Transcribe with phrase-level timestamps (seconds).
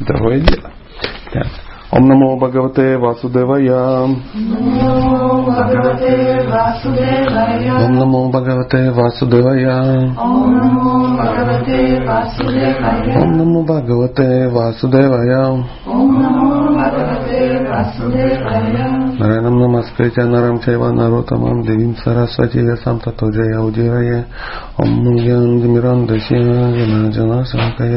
[0.00, 0.70] другое дело.
[1.32, 1.46] Так.
[1.92, 4.04] Ом намо Бхагавате Васудевая.
[4.04, 4.22] Ом
[4.78, 7.84] намо Бхагавате Васудевая.
[7.84, 10.14] Ом намо Бхагавате Васудевая.
[13.16, 15.64] Ом намо Бхагавате Васудевая.
[15.86, 16.58] Наранам намаскритя
[19.20, 24.10] नारायणं नमस्कृत्य नरम चैव नरोतम देवी सरस्वती यसां ततो जया उदीरय
[24.82, 26.40] ॐ ज्ञानतिमिरान्धस्य
[27.16, 27.94] जनाजनाशाकय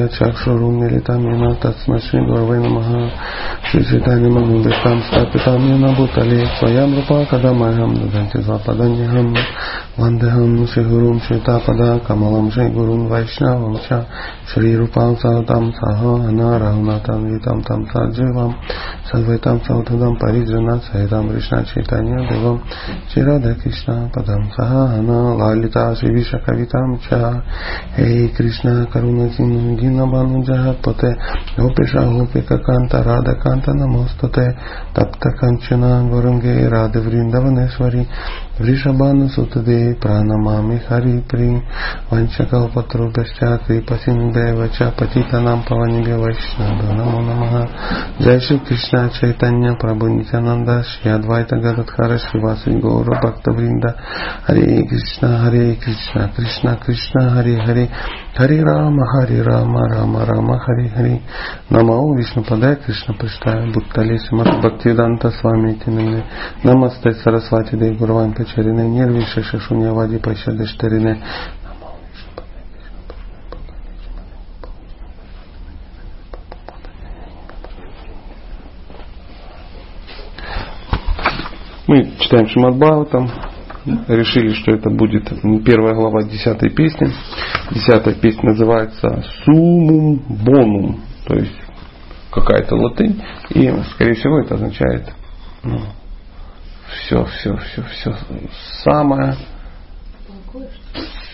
[5.97, 9.27] भूतले स्वयं रूपा कदा मह्यं ददन्ति स्वपदन्यहं
[9.99, 13.89] वन्देहं श्रीगुरुं श्वेतापदा कमलं श्रीगुरुं वैष्णवं च
[15.79, 17.83] सह अनारहुनाथं तम तं
[19.23, 22.57] अद्वैताम सौधम परिजना सहिताम कृष्णा चैतन्य देवम
[23.11, 25.09] श्रीराधे कृष्णा पदम सहन
[25.39, 26.95] लालिता शिविष कविताम
[27.95, 31.11] हे कृष्ण करुण सिंह बानुजः पते
[31.55, 34.47] गोपेश गोपिक कांत राधा कांत नमोस्तुते
[34.95, 38.05] तप्त कंचना वरुंगे राधवृंदवनेश्वरी
[38.63, 41.55] वृषभानुसुतदे प्राणमामि हरिप्रिं
[42.13, 47.65] वंशकौपतृभ्यश्च कृपसिन्धैव च पतितनां पवनिभ्य वैष्णव नमो नमः।
[48.25, 53.93] जय श्रीकृष्ण चैतन्य प्रभु नित्यानन्द श्री अद्वैत गदत्कार श्रीवासी गौरभक्तवृन्द
[54.47, 57.89] हरे कृष्ण हरे कृष्ण कृष्ण कृष्ण, हरे हरे।
[58.39, 61.19] हरे राम हरे राम राम राम, हरे हरे।
[61.71, 65.73] नमो विष्णुपदाय कृष्ण पृष्ठाय भूतले श्रीमद भक्तिवेदांत स्वामी
[66.65, 71.21] नमस्ते सरस्वती देव गुरुवान Шимат Дей Гурван Качарине Нирвиша Шашуньявади Пашадыштарине
[81.85, 83.29] Мы читаем Шимадбау там,
[84.07, 85.29] решили, что это будет
[85.65, 87.11] первая глава десятой песни.
[87.71, 91.53] Десятая песня называется Сумум Бонум, то есть
[92.31, 95.13] какая-то латынь, и, скорее всего, это означает
[95.61, 95.81] ну,
[96.93, 98.15] все, все, все, все
[98.83, 99.35] самое,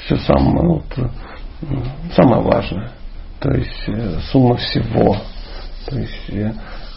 [0.06, 0.86] все самое, вот,
[2.16, 2.92] самое важное.
[3.40, 5.16] То есть э, сумма всего.
[5.88, 6.52] То есть э,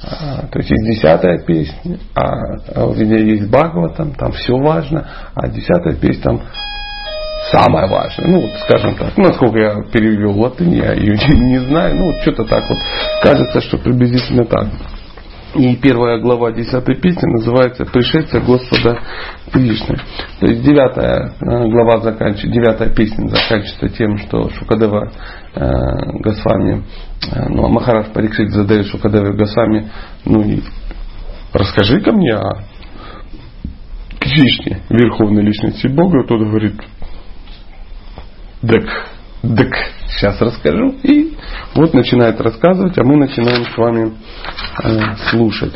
[0.04, 2.28] а, то есть есть десятая песня, а,
[2.74, 6.42] а у меня есть Бхагаватам, там все важно, а десятая песня там
[7.52, 8.28] самое важное.
[8.28, 12.22] Ну, вот, скажем так, ну, насколько я перевел латынь, я ее не знаю, ну, вот
[12.22, 12.78] что-то так вот
[13.22, 14.68] кажется, что приблизительно так.
[15.54, 18.98] И первая глава десятой песни называется «Пришествие Господа
[19.52, 19.96] Кришны».
[20.40, 25.12] То есть девятая э, глава заканчивается, девятая песня заканчивается тем, что Шукадева
[25.54, 25.60] э,
[26.20, 26.84] Госвами,
[27.30, 29.90] э, ну, а Махараш Парикшит задает Шукадеве Госвами,
[30.24, 30.62] ну и
[31.52, 32.64] расскажи ко мне о
[34.20, 36.24] Кришне, Верховной Личности Бога.
[36.26, 36.80] Тот говорит,
[38.62, 38.88] дек,
[39.42, 39.74] дек,
[40.08, 40.94] сейчас расскажу.
[41.02, 41.36] И
[41.74, 44.12] вот начинает рассказывать, а мы начинаем с вами
[44.82, 45.74] э, слушать.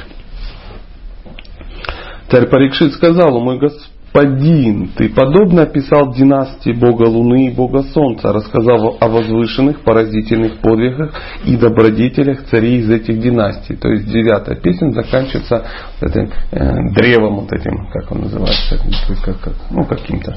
[2.30, 8.96] Царь Парикшит сказал, мой господин, ты подобно описал династии Бога Луны и Бога Солнца, рассказав
[9.00, 11.12] о возвышенных, поразительных подвигах
[11.44, 13.76] и добродетелях царей из этих династий.
[13.76, 15.66] То есть девятая песня заканчивается
[16.00, 18.80] этим э, древом, вот этим, как он называется,
[19.24, 20.36] как, как, ну каким-то.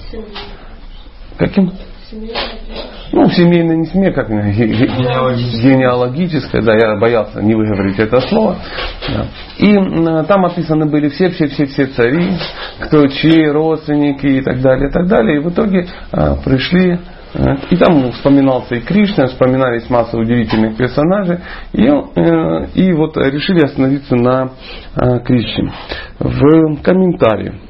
[1.38, 1.72] Каким?
[3.12, 8.58] Ну, семейная не семья, как генеалогическая, да, я боялся не выговорить это слово.
[9.08, 9.28] Да.
[9.58, 9.74] И
[10.28, 12.32] там описаны были все, все, все, все цари,
[12.80, 15.38] кто чьи родственники и так далее, и так далее.
[15.38, 17.00] И в итоге а, пришли
[17.36, 21.40] а, и там вспоминался и Кришна, вспоминались масса удивительных персонажей.
[21.74, 24.52] И, э, и вот решили остановиться на
[24.96, 25.72] а, Кришне.
[26.20, 27.69] В комментарии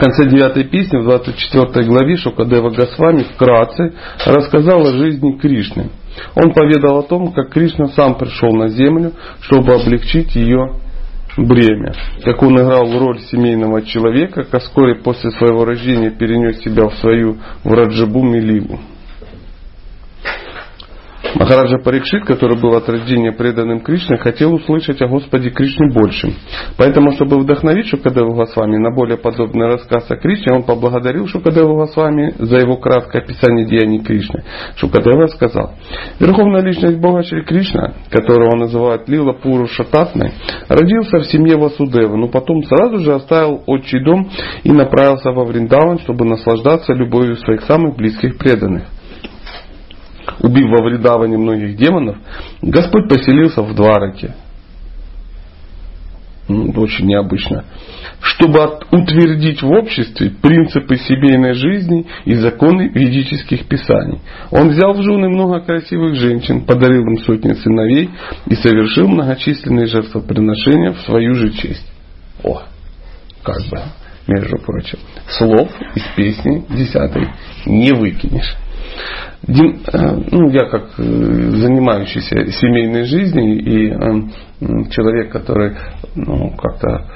[0.00, 3.92] конце девятой песни, в 24 главе Шукадева Госвами вкратце
[4.26, 5.90] рассказал о жизни Кришны.
[6.34, 9.12] Он поведал о том, как Кришна сам пришел на землю,
[9.42, 10.74] чтобы облегчить ее
[11.36, 11.94] бремя.
[12.24, 17.36] Как он играл роль семейного человека, как вскоре после своего рождения перенес себя в свою
[17.62, 18.80] Враджабу Миливу.
[21.34, 26.32] Махараджа Парикшит, который был от рождения преданным Кришне, хотел услышать о Господе Кришне больше.
[26.76, 32.34] Поэтому, чтобы вдохновить Шукадеву Госвами на более подобный рассказ о Кришне, он поблагодарил Шукадеву Госвами
[32.38, 34.42] за его краткое описание деяний Кришны.
[34.76, 35.74] Шукадева сказал,
[36.18, 40.32] Верховная личность Бога Шри Кришна, которого называют Лила Пуру Шататной,
[40.68, 44.28] родился в семье Васудева, но потом сразу же оставил отчий дом
[44.64, 48.84] и направился во Вриндаван, чтобы наслаждаться любовью своих самых близких преданных
[50.40, 52.16] убив во вредаване многих демонов,
[52.62, 54.34] Господь поселился в Двараке.
[56.48, 57.64] Ну, очень необычно,
[58.20, 58.58] чтобы
[58.90, 64.18] утвердить в обществе принципы семейной жизни и законы ведических писаний.
[64.50, 68.10] Он взял в жены много красивых женщин, подарил им сотни сыновей
[68.46, 71.86] и совершил многочисленные жертвоприношения в свою же честь.
[72.42, 72.62] О,
[73.44, 73.82] как бы,
[74.26, 74.98] между прочим.
[75.28, 77.28] Слов из песни десятой
[77.64, 78.56] не выкинешь.
[79.46, 79.52] Э,
[80.30, 85.76] ну, я как э, занимающийся семейной жизнью и э, человек, который
[86.14, 87.06] ну, как-то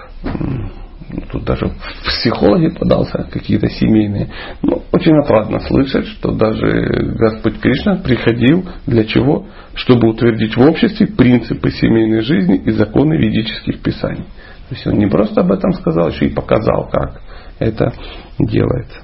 [1.30, 4.30] тут даже в психологи подался, какие-то семейные.
[4.62, 9.46] Ну, очень отрадно слышать, что даже Господь Кришна приходил для чего?
[9.74, 14.24] Чтобы утвердить в обществе принципы семейной жизни и законы ведических писаний.
[14.68, 17.20] То есть он не просто об этом сказал, еще и показал, как
[17.58, 17.92] это
[18.38, 19.03] делается.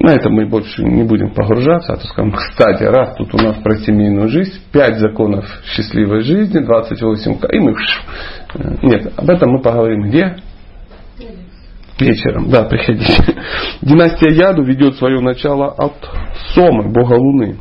[0.00, 3.56] На это мы больше не будем погружаться, а то скажем, кстати, раз тут у нас
[3.56, 7.74] про семейную жизнь, 5 законов счастливой жизни, 28, и мы...
[8.82, 10.36] Нет, об этом мы поговорим где?
[12.00, 13.12] Вечером, да, приходите.
[13.82, 15.94] Династия Яду ведет свое начало от
[16.54, 17.56] Сомы, бога Луны.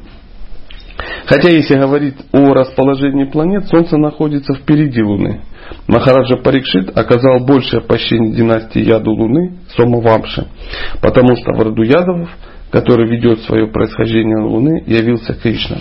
[1.26, 5.42] Хотя, если говорить о расположении планет, Солнце находится впереди Луны.
[5.88, 10.48] Махараджа Парикшит оказал большее пощение династии Яду Луны Сомавамши,
[11.02, 12.30] потому что в роду Ядовов,
[12.72, 15.78] который ведет свое происхождение Луны, явился Кришна.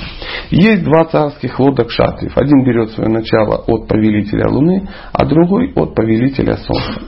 [0.51, 2.37] Есть два царских лода кшатриев.
[2.37, 7.01] Один берет свое начало от повелителя Луны, а другой от повелителя Солнца.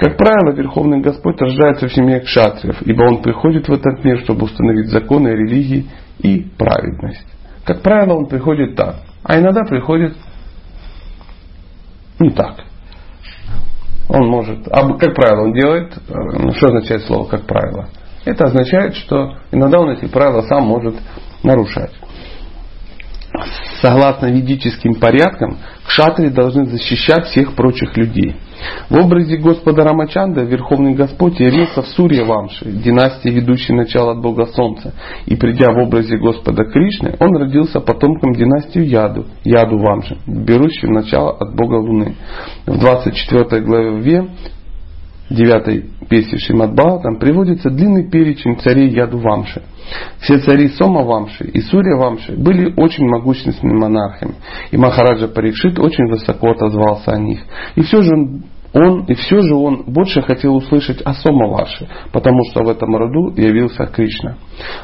[0.00, 4.46] Как правило, Верховный Господь рождается в семье кшатриев, ибо Он приходит в этот мир, чтобы
[4.46, 5.86] установить законы религии
[6.20, 7.26] и праведность.
[7.64, 10.16] Как правило, Он приходит так, а иногда приходит
[12.20, 12.64] не так.
[14.08, 17.88] Он может, а как правило он делает, э, что означает слово как правило?
[18.24, 20.96] Это означает, что иногда он эти правила сам может
[21.42, 21.92] нарушать.
[23.80, 28.36] Согласно ведическим порядкам, кшатри должны защищать всех прочих людей.
[28.90, 34.46] В образе Господа Рамачанда Верховный Господь явился в Сурья Вамши, династии, ведущей начало от Бога
[34.46, 34.94] Солнца.
[35.26, 41.32] И придя в образе Господа Кришны, он родился потомком династии Яду, Яду Вамши, берущей начало
[41.32, 42.14] от Бога Луны.
[42.66, 44.28] В 24 главе
[45.30, 49.62] 9 песни Шимадбала там приводится длинный перечень царей Яду Вамши.
[50.20, 54.34] Все цари Сома Вамши и Сурья Вамши были очень могущественными монархами.
[54.70, 57.40] И Махараджа Парикшит очень высоко отозвался о них.
[57.76, 58.12] И все же
[58.72, 62.94] он, и все же он больше хотел услышать о Сома Ваши, потому что в этом
[62.96, 64.36] роду явился Кришна.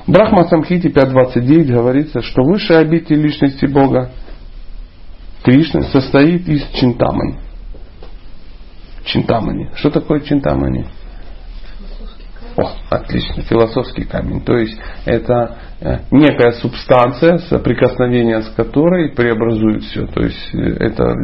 [0.07, 4.11] В Брахма Самхите 5.29 говорится, что высшая обитель личности Бога
[5.43, 7.44] Кришны состоит из Чинтамани.
[9.05, 9.71] Чинтамани.
[9.75, 10.87] Что такое Чинтамани?
[12.57, 14.41] О, отлично, философский камень.
[14.43, 20.07] То есть это э, некая субстанция, соприкосновение с которой преобразует все.
[20.07, 21.15] То есть э, это э,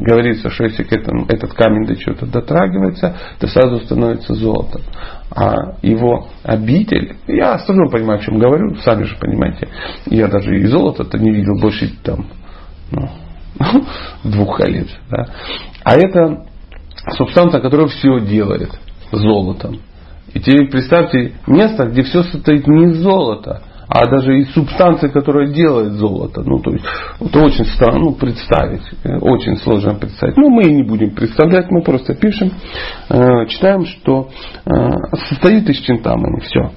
[0.00, 4.82] говорится, что если к этому, этот камень до чего-то дотрагивается, то сразу становится золотом.
[5.30, 9.68] А его обитель, я с понимаю, о чем говорю, сами же понимаете,
[10.06, 12.26] я даже и золото-то не видел больше там,
[12.90, 13.08] ну,
[14.24, 14.88] двух лет.
[15.08, 15.28] Да?
[15.84, 16.47] А это
[17.16, 18.70] субстанция, которая все делает
[19.12, 19.80] золотом.
[20.34, 25.48] И теперь представьте место, где все состоит не из золота, а даже из субстанции, которая
[25.48, 26.42] делает золото.
[26.44, 26.84] Ну, то есть,
[27.20, 30.36] это очень странно ну, представить, э, очень сложно представить.
[30.36, 32.52] Ну, мы и не будем представлять, мы просто пишем,
[33.08, 34.28] э, читаем, что
[34.66, 34.70] э,
[35.30, 36.70] состоит из чинтамани, все.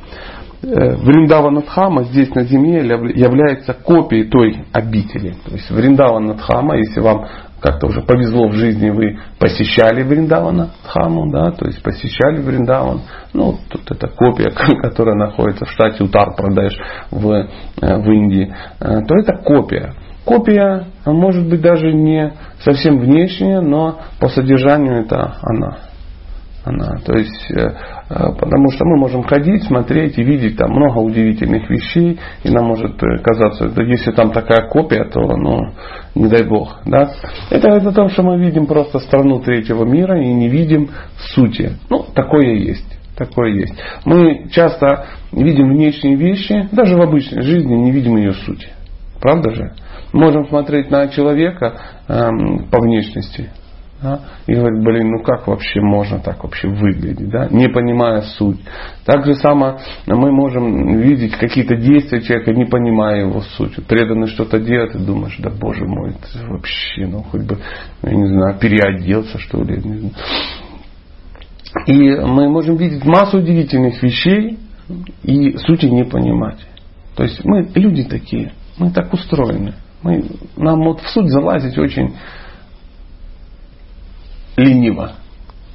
[0.63, 2.81] Вриндаванатхама здесь на земле
[3.15, 5.33] является копией той обители.
[5.43, 7.25] То есть Вриндаванатхама, если вам
[7.61, 13.01] как-то уже повезло в жизни, вы посещали Вриндавана Дхаму, да, то есть посещали Вриндаван.
[13.33, 14.49] Ну, тут это копия,
[14.81, 16.73] которая находится в штате Утар-Прадеш
[17.11, 17.47] в, э,
[17.79, 19.93] в Индии, э, то это копия.
[20.25, 25.90] Копия, может быть, даже не совсем внешняя, но по содержанию это она
[26.63, 26.99] она.
[27.05, 31.69] То есть, э, э, потому что мы можем ходить, смотреть и видеть там много удивительных
[31.69, 35.73] вещей, и нам может э, казаться, что если там такая копия, то, ну,
[36.15, 36.81] не дай бог.
[36.85, 37.11] Да?
[37.49, 40.89] Это из-за что мы видим просто страну третьего мира и не видим
[41.33, 41.77] сути.
[41.89, 42.97] Ну, такое есть.
[43.17, 43.73] Такое есть.
[44.05, 48.67] Мы часто видим внешние вещи, даже в обычной жизни не видим ее сути.
[49.19, 49.73] Правда же?
[50.13, 51.73] Можем смотреть на человека
[52.07, 53.49] эм, по внешности,
[54.01, 58.59] да, и говорит, блин, ну как вообще можно так вообще выглядеть, да, не понимая суть.
[59.05, 59.77] Так же само
[60.07, 63.75] мы можем видеть какие-то действия человека, не понимая его суть.
[63.85, 67.59] Преданный что-то делает, и думаешь, да боже мой, это вообще, ну хоть бы,
[68.01, 69.77] я не знаю, переоделся что ли.
[69.77, 70.13] Не знаю.
[71.85, 74.57] И мы можем видеть массу удивительных вещей
[75.23, 76.57] и сути не понимать.
[77.15, 79.73] То есть мы люди такие, мы так устроены.
[80.01, 80.25] Мы,
[80.57, 82.15] нам вот в суть залазить очень
[84.57, 85.13] лениво.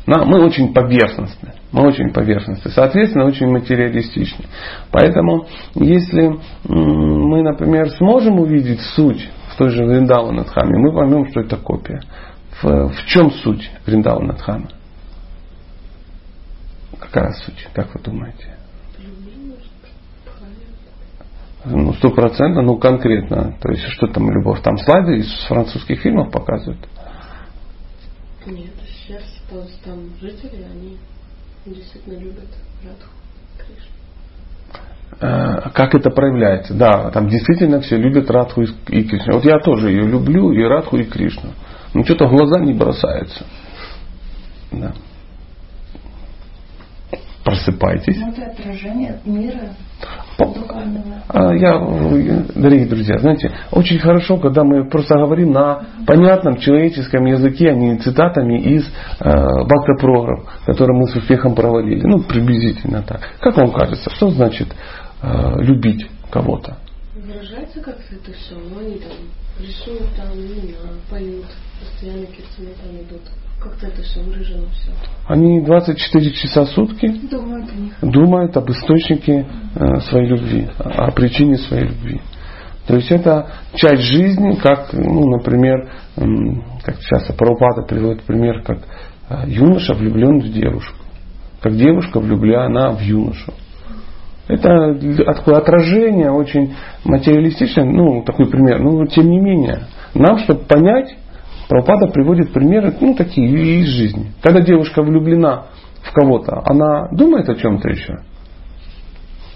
[0.07, 1.55] Мы очень поверхностны.
[1.73, 2.71] Мы очень поверхностны.
[2.71, 4.45] Соответственно, очень материалистичны.
[4.93, 11.57] Поэтому, если мы, например, сможем увидеть суть в той же Вриндаванадхаме, мы поймем, что это
[11.57, 12.01] копия.
[12.63, 14.69] В, в чем суть Вриндаванадхамы?
[17.01, 18.57] Какая суть, как вы думаете?
[21.65, 23.57] Ну, сто процентов, ну конкретно.
[23.61, 24.63] То есть, что там любовь?
[24.63, 26.79] Там слайды из французских фильмов показывают?
[28.47, 29.23] Нет, сейчас
[29.85, 30.97] там жители, они
[31.65, 32.49] действительно любят
[32.85, 33.11] Радху,
[33.59, 33.97] Кришну.
[35.21, 36.75] Э, как это проявляется?
[36.75, 39.35] Да, там действительно все любят Радху и Кришну.
[39.35, 41.51] Вот я тоже ее люблю, и Радху, и Кришну.
[41.93, 43.45] Но что-то в глаза не бросается.
[44.71, 44.95] Да.
[47.43, 48.17] Просыпайтесь.
[48.17, 51.79] Ну, это отражение мира а я,
[52.55, 57.99] дорогие друзья, знаете, очень хорошо, когда мы просто говорим на понятном человеческом языке, а не
[57.99, 58.91] цитатами из э,
[59.21, 62.03] бакта программ, которые мы с успехом проводили.
[62.07, 63.21] Ну, приблизительно так.
[63.41, 64.69] Как вам кажется, что значит
[65.23, 66.79] э, любить кого-то?
[67.15, 69.13] Выражается как-то это все, но они там
[69.61, 71.47] рисуют, там, имена, поют,
[71.81, 73.23] постоянно какие-то там идут.
[73.61, 74.91] Как-то это все выражено все.
[75.27, 77.71] Они 24 часа в сутки думают,
[78.03, 82.21] думают об источнике э, своей любви, о причине своей любви.
[82.87, 85.91] То есть это часть жизни, как, ну, например,
[86.85, 88.79] как часто Прабхупада приводит пример, как
[89.29, 90.97] э, юноша влюблен в девушку,
[91.61, 93.53] как девушка влюблена в юношу.
[94.49, 94.95] Это
[95.35, 98.81] такое отражение очень материалистичное, ну, такой пример.
[98.81, 101.17] Но тем не менее, нам, чтобы понять,
[101.69, 104.33] Прабхупада приводит примеры, ну, такие из жизни.
[104.43, 105.67] Когда девушка влюблена
[106.03, 108.19] в кого-то, она думает о чем-то еще?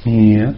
[0.04, 0.56] Нет.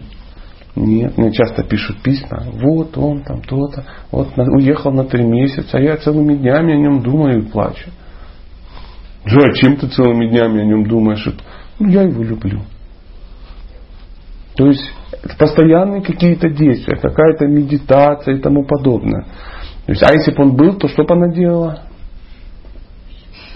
[0.75, 5.79] Нет, мне часто пишут письма, вот он там то-то, вот уехал на три месяца, а
[5.79, 7.91] я целыми днями о нем думаю и плачу.
[9.23, 11.27] Джой, а чем ты целыми днями о нем думаешь?
[11.77, 12.61] Ну, я его люблю.
[14.55, 14.83] То есть
[15.37, 19.27] постоянные какие-то действия, какая-то медитация и тому подобное.
[19.85, 21.81] То есть, а если бы он был, то что бы она делала?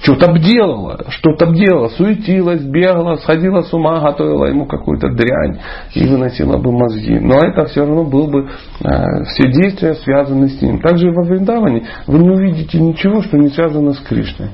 [0.01, 5.59] Что-то обделала, что-то обделала, суетилась, бегала, сходила с ума, готовила ему какую-то дрянь
[5.95, 7.19] и выносила бы мозги.
[7.19, 10.79] Но это все равно был бы э, все действия связаны с ним.
[10.79, 14.49] Также во Вриндаване вы не увидите ничего, что не связано с Кришной.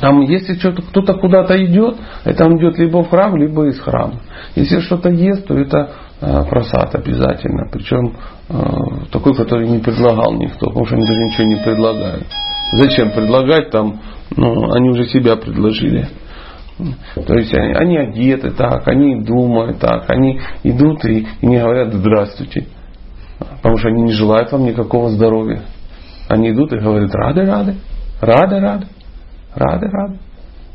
[0.00, 4.20] Там, если что-то, кто-то куда-то идет, это он идет либо в храм, либо из храма.
[4.54, 7.68] Если что-то ест, то это э, просад обязательно.
[7.70, 8.16] Причем
[9.10, 12.26] такой, который не предлагал никто, потому что они даже ничего не предлагают.
[12.72, 14.00] Зачем предлагать там,
[14.36, 16.08] ну, они уже себя предложили.
[17.14, 21.92] То есть они, они одеты так, они думают так, они идут и, и не говорят
[21.92, 22.66] здравствуйте.
[23.38, 25.62] Потому что они не желают вам никакого здоровья.
[26.28, 27.76] Они идут и говорят рады, рады,
[28.20, 28.86] рады, рады.
[29.54, 30.18] Рады, рады.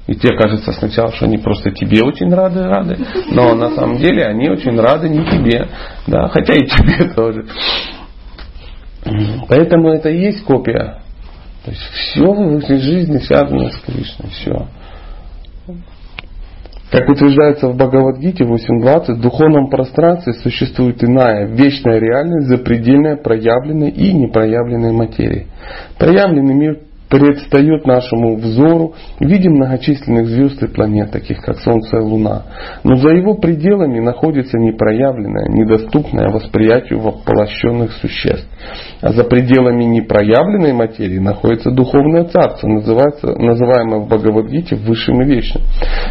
[0.08, 2.98] И тебе кажется сначала, что они просто тебе очень рады, рады.
[3.30, 5.68] Но на самом деле они очень рады не тебе.
[6.08, 7.46] Да, хотя и тебе тоже.
[9.50, 11.02] Поэтому это и есть копия.
[11.66, 14.30] То есть все в жизни связано с Кришной.
[14.30, 14.68] Все.
[16.90, 24.14] Как утверждается в Бхагавадгите 8.20, в духовном пространстве существует иная, вечная реальность, запредельная проявленной и
[24.14, 25.48] непроявленной материи.
[26.00, 32.02] Проявленный мир предстает нашему взору в виде многочисленных звезд и планет, таких как Солнце и
[32.02, 32.44] Луна.
[32.84, 38.48] Но за его пределами находится непроявленное, недоступное восприятию воплощенных существ.
[39.02, 45.64] А за пределами непроявленной материи находится духовное царство, называется, называемое в Бхагавадгите высшим и вечным.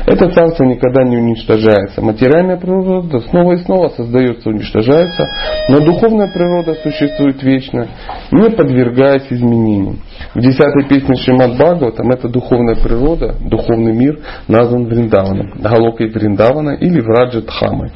[0.07, 2.01] Это царство никогда не уничтожается.
[2.01, 5.25] Материальная природа снова и снова создается, уничтожается,
[5.69, 7.87] но духовная природа существует вечно,
[8.33, 9.99] не подвергаясь изменениям.
[10.35, 17.01] В десятой песне Шримад Бхагаватам эта духовная природа, духовный мир назван Вриндаваном, Галокой Вриндавана или
[17.01, 17.93] Враджатхамой.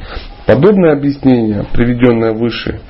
[0.46, 2.80] Подобное объяснение, приведенное выше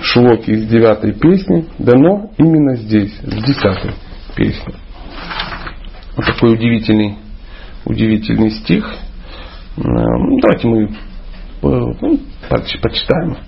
[0.00, 3.92] шлоки из девятой песни, дано именно здесь, в десятой
[4.36, 4.74] песне.
[6.16, 7.16] Вот такой удивительный,
[7.84, 8.84] удивительный стих.
[9.76, 10.88] Давайте мы э,
[11.62, 13.38] ну, почитаем.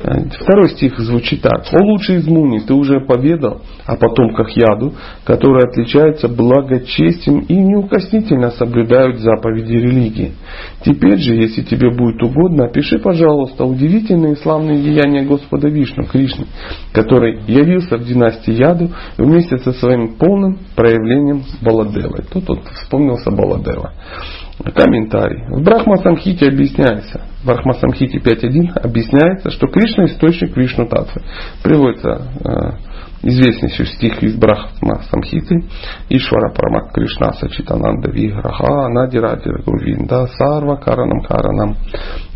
[0.00, 1.64] Второй стих звучит так.
[1.72, 8.50] «О лучший из муни, ты уже поведал о потомках яду, которые отличаются благочестием и неукоснительно
[8.50, 10.32] соблюдают заповеди религии.
[10.84, 16.46] Теперь же, если тебе будет угодно, опиши, пожалуйста, удивительные и славные деяния Господа Вишну, Кришны,
[16.92, 22.24] который явился в династии яду вместе со своим полным проявлением Баладевы».
[22.32, 23.92] Тут вот вспомнился Баладева.
[24.62, 25.44] Комментарий.
[25.48, 31.22] В Брахма Самхите объясняется, в Брахма Самхите 5.1 объясняется, что Кришна источник Вишну Татвы.
[31.62, 35.64] Приводится э, известнейший стих из Брахма Самхиты,
[36.08, 41.76] Ишвара Парамак Кришна Сачитананда Виграха Надиради Гувинда Сарва Каранам Каранам.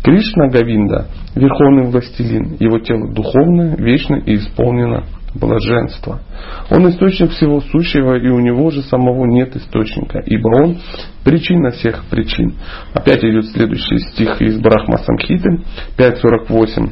[0.03, 6.21] Кришна Гавинда, верховный властелин, его тело духовное, вечно и исполнено блаженства.
[6.69, 10.77] Он источник всего сущего, и у него же самого нет источника, ибо он
[11.23, 12.55] причина всех причин.
[12.93, 15.61] Опять идет следующий стих из Брахма Самхиты,
[15.97, 16.91] 5.48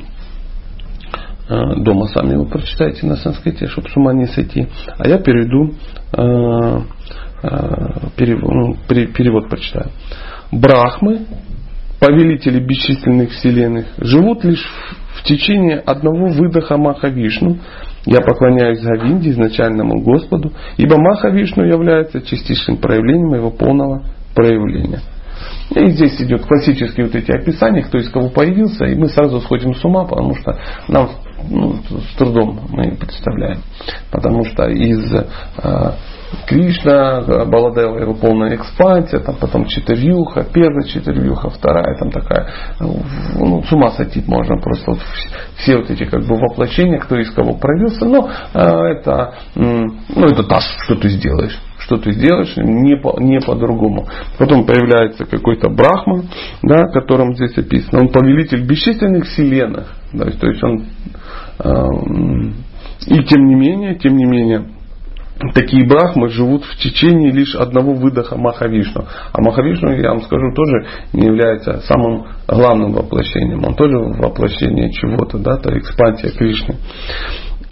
[1.49, 4.67] э, дома сами его прочитайте на санскрите, чтобы с ума не сойти.
[4.97, 6.81] А я э, э,
[8.15, 9.91] перевод, ну, перевод прочитаю.
[10.51, 11.25] Брахмы,
[11.99, 14.63] повелители бесчисленных вселенных, живут лишь
[15.15, 17.57] в течение одного выдоха Махавишну,
[18.07, 25.01] я поклоняюсь Гавинде, изначальному Господу, ибо Маха Вишну является частичным проявлением его полного проявления.
[25.75, 29.75] И здесь идет классические вот эти описания, кто из кого появился, и мы сразу сходим
[29.75, 31.09] с ума, потому что нам
[31.49, 33.59] ну, с трудом мы представляем.
[34.09, 35.91] Потому что из э,
[36.45, 43.71] Кришна, Баладева его полная экспансия, там потом четырюха, первая четырюха, вторая там такая, ну, с
[43.71, 44.99] ума сойти можно просто вот
[45.57, 50.43] все вот эти как бы воплощения, кто из кого проявился, но э, это, ну, это
[50.43, 54.07] так, что ты сделаешь что ты сделаешь, не, по, не по-другому.
[54.37, 56.25] Потом появляется какой-то брахман,
[56.61, 58.01] да, которым здесь описано.
[58.01, 59.95] Он повелитель бесчисленных вселенных.
[60.11, 60.85] Да, то есть он
[61.59, 61.87] э,
[63.05, 64.65] и тем не менее, тем не менее,
[65.53, 69.05] такие брахмы живут в течение лишь одного выдоха Махавишну.
[69.31, 73.63] А Махавишну, я вам скажу, тоже не является самым главным воплощением.
[73.65, 76.75] Он тоже воплощение чего-то, да, то экспансия Кришны.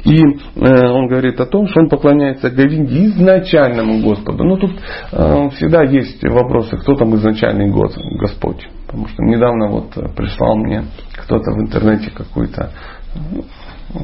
[0.04, 4.44] И э, он говорит о том, что он поклоняется Говинде изначальному Господу.
[4.44, 4.72] Ну тут
[5.12, 8.68] э, всегда есть вопросы, кто там изначальный Господь.
[8.86, 10.84] Потому что недавно вот прислал мне
[11.16, 12.70] кто-то в интернете какую-то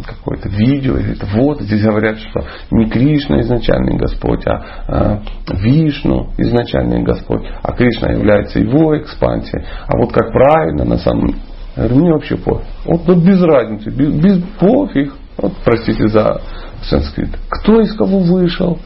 [0.06, 5.22] какое-то видео, и говорит, вот здесь говорят, что не Кришна изначальный Господь, а, а
[5.54, 9.66] Вишну изначальный Господь, а Кришна является его экспансией.
[9.88, 11.36] А вот как правильно на самом
[11.76, 12.68] я говорю, мне вообще пофиг.
[12.86, 15.14] Вот, вот без разницы, без, без пофиг.
[15.38, 16.42] Вот, простите за
[16.84, 17.30] санскрит.
[17.50, 18.78] Кто из кого вышел?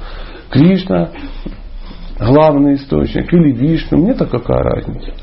[0.49, 1.09] Кришна,
[2.19, 5.13] главный источник, или Вишну, мне-то какая разница?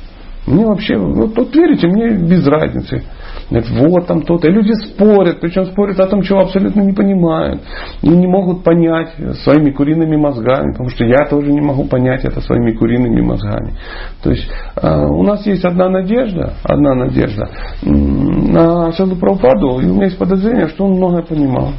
[0.46, 3.04] Мне вообще, вот, вот верите, мне без разницы.
[3.50, 4.48] Говорят, вот там то-то.
[4.48, 7.60] И люди спорят, причем спорят о том, чего абсолютно не понимают.
[8.02, 12.40] И не могут понять своими куриными мозгами, потому что я тоже не могу понять это
[12.40, 13.74] своими куриными мозгами.
[14.22, 17.48] То есть э, у нас есть одна надежда, одна надежда
[17.82, 21.72] на Шаду Прабхупаду, и у меня есть подозрение, что он многое понимал.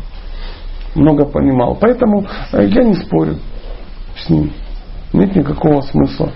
[0.95, 1.77] Много понимал.
[1.79, 3.35] Поэтому э, я не спорю
[4.15, 4.51] с ним.
[5.11, 6.31] Нет никакого смысла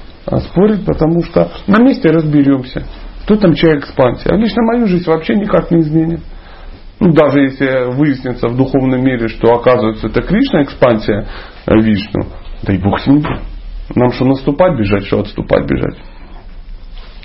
[0.51, 2.86] спорить, потому что на месте разберемся.
[3.27, 4.31] Кто там чья экспансия?
[4.31, 6.21] А лично мою жизнь вообще никак не изменит.
[7.01, 11.27] Ну, даже если выяснится в духовном мире, что оказывается это Кришна экспансия
[11.65, 12.21] э, Вишну,
[12.63, 13.25] да и Бог с ним.
[13.95, 15.97] Нам что наступать бежать, что отступать бежать.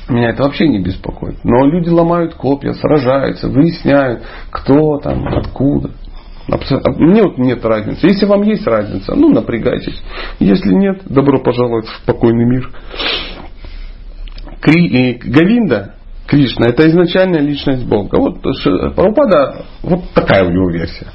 [0.08, 1.38] Меня это вообще не беспокоит.
[1.44, 5.92] Но люди ломают копья, сражаются, выясняют, кто там, откуда.
[6.96, 8.08] Мне вот нет разницы.
[8.08, 10.02] Если вам есть разница, ну напрягайтесь.
[10.40, 12.70] Если нет, добро пожаловать в спокойный мир.
[14.62, 15.96] Кри, Гавинда,
[16.28, 18.16] Кришна, это изначальная личность Бога.
[18.16, 21.08] Вот Прабхупада, вот такая у него версия.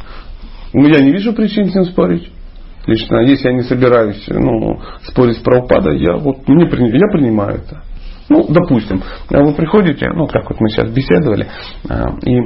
[0.73, 2.29] Ну, я не вижу причин с ним спорить.
[2.85, 7.83] Лично, если я не собираюсь ну, спорить с Прабхупадой, я, вот, не, я принимаю это.
[8.29, 11.47] Ну, допустим, вы приходите, ну, как вот мы сейчас беседовали,
[11.89, 12.39] а, и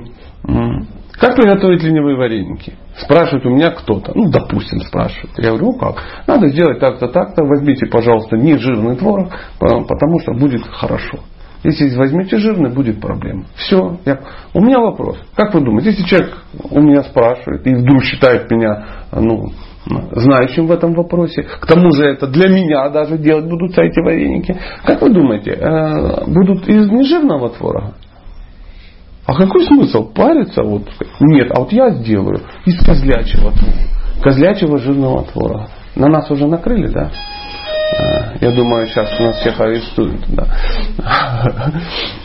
[1.21, 2.73] как приготовить ленивые вареники?
[2.97, 4.11] Спрашивает у меня кто-то.
[4.15, 5.37] Ну, допустим, спрашивает.
[5.37, 6.03] Я говорю, ну как?
[6.25, 7.43] Надо сделать так-то, так-то.
[7.43, 9.29] Возьмите, пожалуйста, не жирный творог,
[9.59, 11.19] потому что будет хорошо.
[11.63, 13.45] Если возьмете жирный, будет проблема.
[13.55, 13.99] Все.
[14.03, 14.19] Я...
[14.55, 15.19] У меня вопрос.
[15.35, 16.37] Как вы думаете, если человек
[16.71, 19.51] у меня спрашивает и вдруг считает меня ну,
[19.85, 24.57] знающим в этом вопросе, к тому же это для меня даже делать будут эти вареники,
[24.83, 27.93] как вы думаете, э, будут из нежирного творога?
[29.31, 30.61] А какой смысл париться?
[30.61, 30.89] Вот,
[31.21, 33.53] нет, а вот я сделаю из козлячего
[34.21, 35.69] Козлячего жирного творога.
[35.95, 37.09] На нас уже накрыли, да?
[37.97, 40.25] А, я думаю, сейчас у нас всех арестуют.
[40.27, 40.47] Да.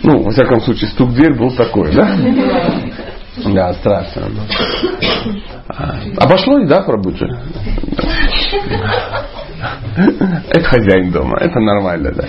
[0.03, 2.11] Ну, во всяком случае, стук в дверь был такой, да?
[3.45, 4.23] Да, страшно.
[5.69, 7.27] А, обошлось, да, пробуджи?
[10.51, 12.25] Это хозяин дома, это нормально, да.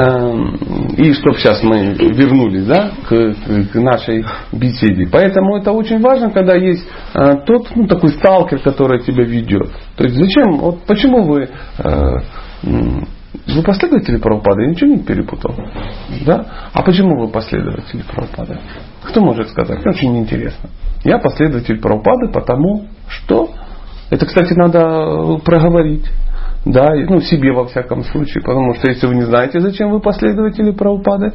[0.00, 0.54] Эм,
[0.96, 3.34] и чтобы сейчас мы вернулись, да, к,
[3.72, 5.08] к нашей беседе.
[5.10, 9.70] Поэтому это очень важно, когда есть э, тот, ну, такой сталкер, который тебя ведет.
[9.96, 12.14] То есть зачем, вот почему вы э,
[13.54, 14.62] вы последователи правопада?
[14.62, 15.54] Я ничего не перепутал.
[16.26, 16.46] Да?
[16.72, 18.60] А почему вы последователи правопада?
[19.02, 19.84] Кто может сказать?
[19.86, 20.70] Очень интересно.
[21.04, 23.50] Я последователь правопады, потому что
[24.10, 26.04] Это, кстати, надо проговорить.
[26.66, 30.72] Да, ну себе во всяком случае, потому что если вы не знаете, зачем вы последователи
[30.72, 31.32] правопады,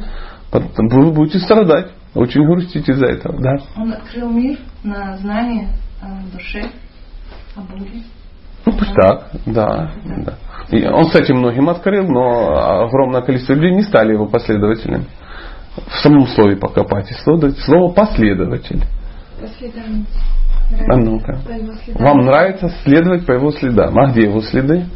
[0.52, 3.56] вы будете страдать, очень грустить из-за этого, да.
[3.76, 6.62] Он открыл мир на знание о душе,
[7.56, 8.02] о Боге.
[8.66, 9.92] Ну, пусть так, да.
[10.04, 10.34] да.
[10.70, 15.06] И он, кстати, многим открыл, но огромное количество людей не стали его последователями.
[15.76, 17.08] В самом слове покопать.
[17.24, 18.82] Слово последователь.
[19.40, 20.04] Последователь.
[20.88, 21.38] А ну-ка.
[21.94, 23.96] Вам нравится следовать по его следам.
[23.96, 24.86] А где его следы?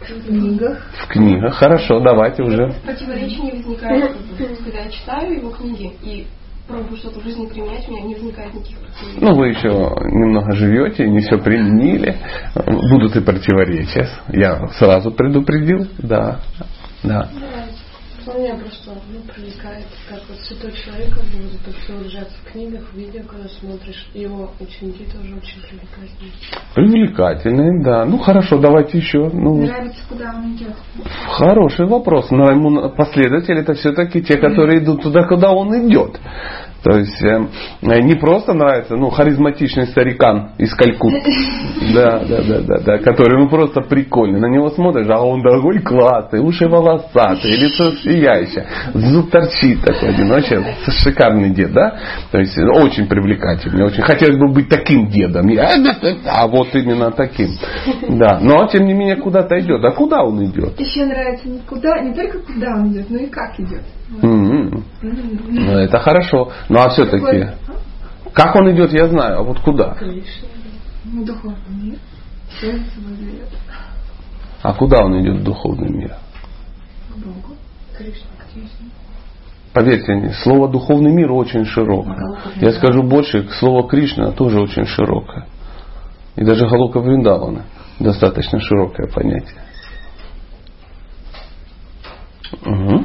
[0.00, 0.78] В книгах.
[1.02, 1.54] В книгах.
[1.54, 2.72] Хорошо, давайте уже.
[2.84, 4.12] Противоречия не возникает.
[4.38, 6.26] Когда я читаю его книги и
[6.66, 9.20] пробую что-то в жизни применять, у меня не возникает никаких противоречий.
[9.20, 12.16] Ну, вы еще немного живете, не все применили.
[12.90, 14.08] Будут и противоречия.
[14.28, 15.86] Я сразу предупредил.
[15.98, 16.40] Да.
[17.02, 17.28] Да.
[18.26, 22.28] Ну, меня просто ну, привлекает, как вот святой человек, как бы вот это все лежат
[22.28, 24.08] в книгах, в видео, когда смотришь.
[24.14, 26.32] Его ученики тоже очень привлекательные.
[26.74, 28.04] Привлекательные, да.
[28.06, 29.28] Ну хорошо, давайте еще.
[29.30, 30.74] Ну, Нравится, куда он идет.
[31.28, 32.30] Хороший вопрос.
[32.30, 36.18] Но ему последователи это все-таки те, которые идут туда, куда он идет.
[36.84, 37.48] То есть э,
[37.80, 41.22] не просто нравится, ну, харизматичный старикан из Калькутты,
[41.94, 44.38] да, да, да, да, да, который ну просто прикольный.
[44.38, 50.28] На него смотришь, а он такой классный, уши волосатые, лицо сияющее, зуб торчит такой один,
[50.28, 50.62] вообще
[51.02, 51.96] шикарный дед, да?
[52.30, 55.50] То есть очень привлекательный, очень хотелось бы быть таким дедом,
[56.26, 57.48] а вот именно таким,
[58.10, 58.40] да.
[58.42, 59.82] Но тем не менее куда-то идет.
[59.82, 60.78] А куда он идет?
[60.78, 63.84] Еще нравится не куда, не только куда он идет, но и как идет.
[64.22, 64.82] Mm-hmm.
[65.02, 66.52] Ну, это хорошо.
[66.68, 67.48] Ну а все-таки,
[68.32, 69.96] как он идет, я знаю, а вот куда?
[71.04, 71.98] Ну, духовный мир.
[74.62, 76.16] А куда он идет в духовный мир?
[77.12, 77.56] К Богу.
[77.96, 78.90] Кришна, к Кришне.
[79.72, 82.38] Поверьте, слово духовный мир очень широкое.
[82.56, 85.46] Я скажу больше, слово Кришна тоже очень широкое.
[86.36, 87.64] И даже Галука Вриндавана
[87.98, 89.60] достаточно широкое понятие.
[92.64, 93.04] Угу.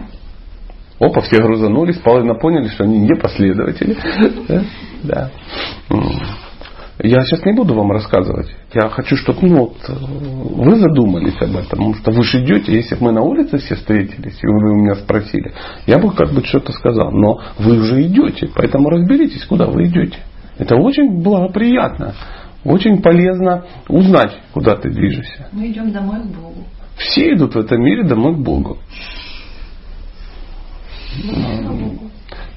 [1.00, 3.96] Опа, все грузанулись, половина поняли, что они не последователи.
[5.04, 5.32] Да.
[7.02, 8.54] Я сейчас не буду вам рассказывать.
[8.74, 11.70] Я хочу, чтобы ну, вот, вы задумались об этом.
[11.70, 14.96] Потому что вы же идете, если бы мы на улице все встретились, и вы меня
[14.96, 15.54] спросили,
[15.88, 17.12] я бы как бы что-то сказал.
[17.12, 20.18] Но вы уже идете, поэтому разберитесь, куда вы идете.
[20.58, 22.16] Это очень благоприятно.
[22.66, 25.48] Очень полезно узнать, куда ты движешься.
[25.54, 26.66] Мы идем домой к Богу.
[26.98, 28.78] Все идут в этом мире домой к Богу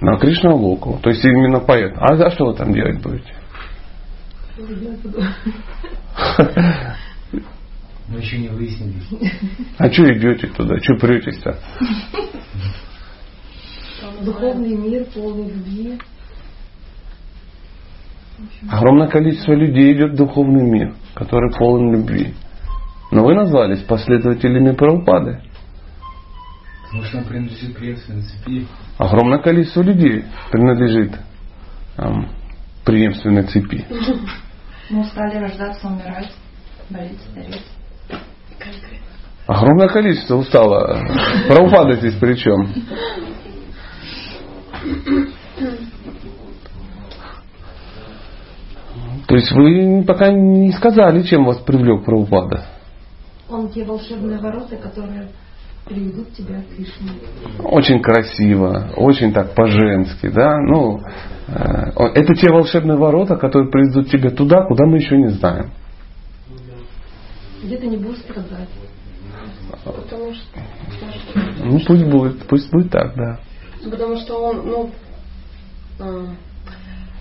[0.01, 0.99] на Кришна Локу.
[1.03, 1.93] То есть именно поэт.
[1.97, 3.33] А за что вы там делать будете?
[8.09, 9.01] Мы еще не выяснили.
[9.79, 10.79] А что идете туда?
[10.79, 11.59] Что претесь-то?
[14.21, 15.99] Духовный мир, полный любви.
[18.69, 22.35] Огромное количество людей идет в духовный мир, который полон любви.
[23.11, 25.43] Но вы назвались последователями Прабхупады.
[26.93, 28.67] Может, он принадлежит преемственной цепи?
[28.99, 31.19] Огромное количество людей принадлежит
[31.97, 32.29] эм,
[32.85, 33.87] преемственной цепи.
[34.91, 36.33] Мы стали рождаться, умирать,
[36.91, 37.63] болеть, стареть.
[39.47, 41.01] Огромное количество устало.
[41.49, 42.73] Правопада здесь при чем?
[49.27, 52.67] То есть вы пока не сказали, чем вас привлек правопада?
[53.49, 55.29] Он те волшебные ворота, которые
[55.85, 57.13] приведут тебя к Кришне.
[57.59, 60.59] Очень красиво, очень так по-женски, да.
[60.61, 61.01] Ну,
[61.49, 65.73] э, это те волшебные ворота, которые приведут тебя туда, куда мы еще не знаем.
[67.63, 68.69] Где ты не будешь страдать.
[69.85, 70.61] Потому что...
[71.65, 73.41] Ну пусть будет, пусть будет так, да.
[73.85, 74.91] Потому что он, ну,
[75.99, 76.27] э,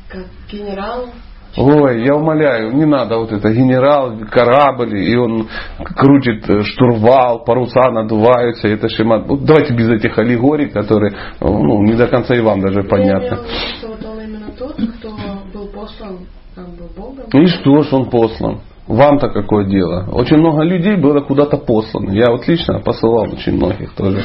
[0.09, 1.09] как генерал,
[1.57, 5.49] Ой, я умоляю, не надо вот это генерал, корабль, и он
[5.83, 9.27] крутит э, штурвал, паруса надуваются, это шимат.
[9.27, 13.39] Вот давайте без этих аллегорий, которые ну, не до конца и вам даже понятно.
[13.81, 15.09] Я вот он именно тот, кто
[15.53, 16.19] был послан
[16.55, 17.25] как бы, Богом.
[17.33, 18.61] И что ж он послан?
[18.87, 20.07] Вам-то какое дело?
[20.11, 22.11] Очень много людей было куда-то послано.
[22.11, 24.23] Я вот лично посылал очень многих тоже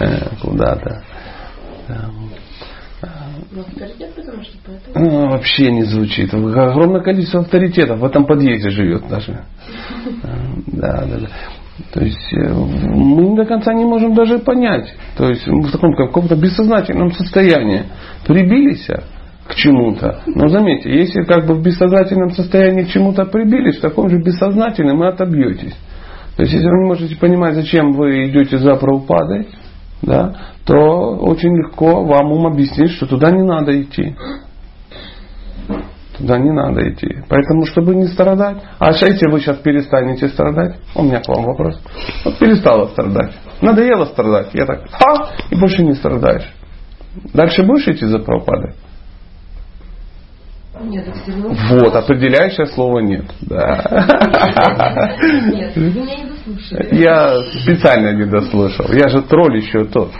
[0.00, 1.02] э, куда-то.
[3.54, 5.10] Ну, авторитет, потому что поэтому...
[5.10, 6.34] Ну, вообще не звучит.
[6.34, 9.44] Огромное количество авторитетов в этом подъезде живет даже.
[10.66, 11.28] Да, да, да.
[11.92, 14.92] То есть э, мы до конца не можем даже понять.
[15.16, 17.84] То есть в таком каком-то бессознательном состоянии
[18.26, 18.88] прибились
[19.46, 20.22] к чему-то.
[20.26, 24.98] Но заметьте, если как бы в бессознательном состоянии к чему-то прибились, в таком же бессознательном
[24.98, 25.74] вы отобьетесь.
[26.36, 29.46] То есть если вы не можете понимать, зачем вы идете за правопадой,
[30.04, 34.14] да, то очень легко вам ум объяснить, что туда не надо идти.
[36.18, 37.08] Туда не надо идти.
[37.28, 41.80] Поэтому, чтобы не страдать, а если вы сейчас перестанете страдать, у меня к вам вопрос.
[42.24, 43.32] Вот перестала страдать.
[43.60, 44.50] Надоело страдать.
[44.52, 46.54] Я так, а, и больше не страдаешь.
[47.32, 48.74] Дальше будешь идти за пропадой?
[50.80, 51.06] Нет.
[51.70, 53.24] Вот, определяющее слово нет.
[53.42, 54.06] Да.
[55.52, 56.94] Нет, вы меня не дослушали.
[56.96, 58.86] Я специально не дослушал.
[58.92, 60.10] Я же тролль еще тот.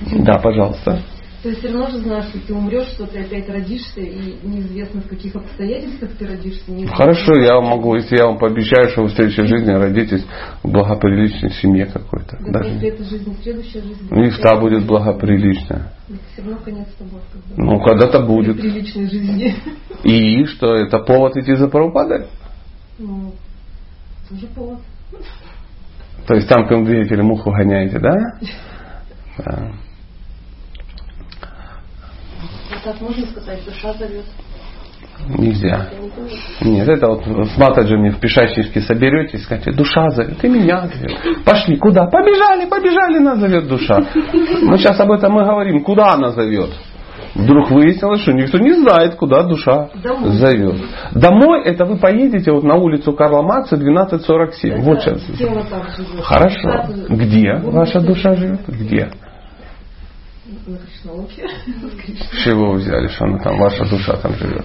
[0.00, 1.00] Да, пожалуйста.
[1.44, 5.02] То есть все равно же знаешь, что ты умрешь, что ты опять родишься, и неизвестно
[5.02, 6.70] в каких обстоятельствах ты родишься.
[6.70, 6.96] неизвестно.
[6.96, 10.24] Хорошо, я могу, если я вам пообещаю, что вы в следующей жизни родитесь
[10.62, 12.38] в благоприличной семье какой-то.
[12.46, 12.70] Да, Даже.
[12.70, 14.08] если это жизнь, следующая жизнь.
[14.10, 15.92] Ну, И та будет благоприличная.
[16.32, 17.20] Все равно конец тобой.
[17.30, 17.62] Когда.
[17.62, 18.58] Ну, когда-то будет.
[18.58, 19.54] Приличной жизни.
[20.02, 22.24] И что, это повод идти за Прабхупадой?
[22.98, 23.34] Ну,
[24.30, 24.78] тоже повод.
[26.26, 28.16] То есть там двигателем муху гоняете, да?
[29.36, 29.72] Да.
[32.70, 34.24] А так можно сказать, душа зовет.
[35.38, 35.88] Нельзя.
[35.92, 36.68] Это.
[36.68, 41.44] Нет, это вот с матаджами в пешачничке соберетесь, скажете, душа зовет, и меня зовет.
[41.44, 42.06] Пошли, куда?
[42.06, 44.00] Побежали, побежали, нас зовет душа.
[44.62, 46.70] Мы сейчас об этом и говорим, куда она зовет.
[47.34, 50.30] Вдруг выяснилось, что никто не знает, куда душа Домой.
[50.32, 50.76] зовет.
[51.12, 54.82] Домой это вы поедете вот на улицу Карла Маркса 1247.
[54.82, 55.20] Вот сейчас.
[56.22, 56.86] Хорошо.
[57.08, 58.60] Где ваша это- душа живет?
[58.68, 59.10] Где?
[62.32, 64.64] С чего вы взяли, что она там, ваша душа там живет?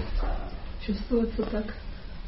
[0.86, 1.64] Чувствуется так.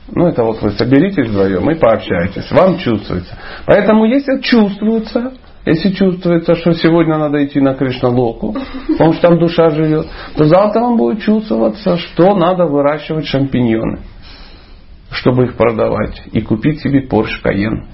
[0.09, 2.51] Ну, это вот вы соберитесь вдвоем и пообщаетесь.
[2.51, 3.39] Вам чувствуется.
[3.67, 5.33] Поэтому, если чувствуется,
[5.65, 8.57] если чувствуется, что сегодня надо идти на Кришналоку,
[8.89, 14.01] потому что там душа живет, то завтра вам будет чувствоваться, что надо выращивать шампиньоны,
[15.11, 17.87] чтобы их продавать и купить себе Porsche Cayenne,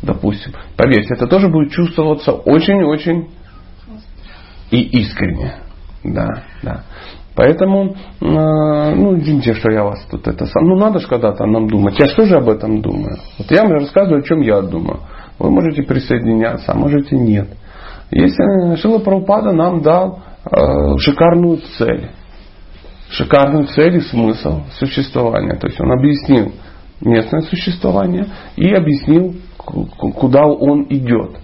[0.00, 0.52] допустим.
[0.76, 3.28] Поверьте, это тоже будет чувствоваться очень-очень
[4.72, 5.54] и искренне.
[6.02, 6.84] Да, да.
[7.34, 10.64] Поэтому, э, ну, извините, что я вас тут это сам.
[10.64, 11.98] Ну, надо же когда-то нам думать.
[11.98, 13.16] Я что же об этом думаю?
[13.38, 15.00] Вот я вам рассказываю, о чем я думаю.
[15.38, 17.48] Вы можете присоединяться, а можете нет.
[18.10, 22.10] Если Шила Прабхупада нам дал э, шикарную цель,
[23.10, 25.54] шикарную цель и смысл существования.
[25.54, 26.52] То есть он объяснил
[27.00, 31.36] местное существование и объяснил, ку- ку- куда он идет.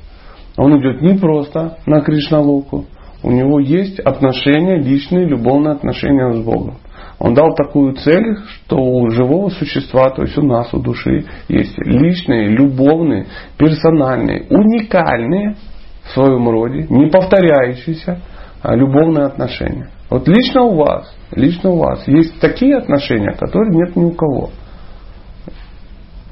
[0.58, 2.86] Он идет не просто на Кришналоку,
[3.22, 6.76] у него есть отношения, личные, любовные отношения с Богом.
[7.18, 11.76] Он дал такую цель, что у живого существа, то есть у нас, у души, есть
[11.78, 13.26] личные, любовные,
[13.56, 15.56] персональные, уникальные
[16.04, 18.20] в своем роде, не повторяющиеся
[18.62, 19.90] а любовные отношения.
[20.10, 24.50] Вот лично у вас, лично у вас есть такие отношения, которые нет ни у кого.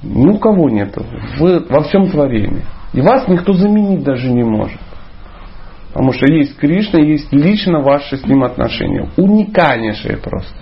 [0.03, 0.97] Ни у кого нет.
[1.39, 2.63] Вы во всем творении.
[2.93, 4.81] И вас никто заменить даже не может.
[5.97, 9.09] Потому что есть Кришна, есть лично ваши с ним отношения.
[9.17, 10.55] Уникальнейшие просто.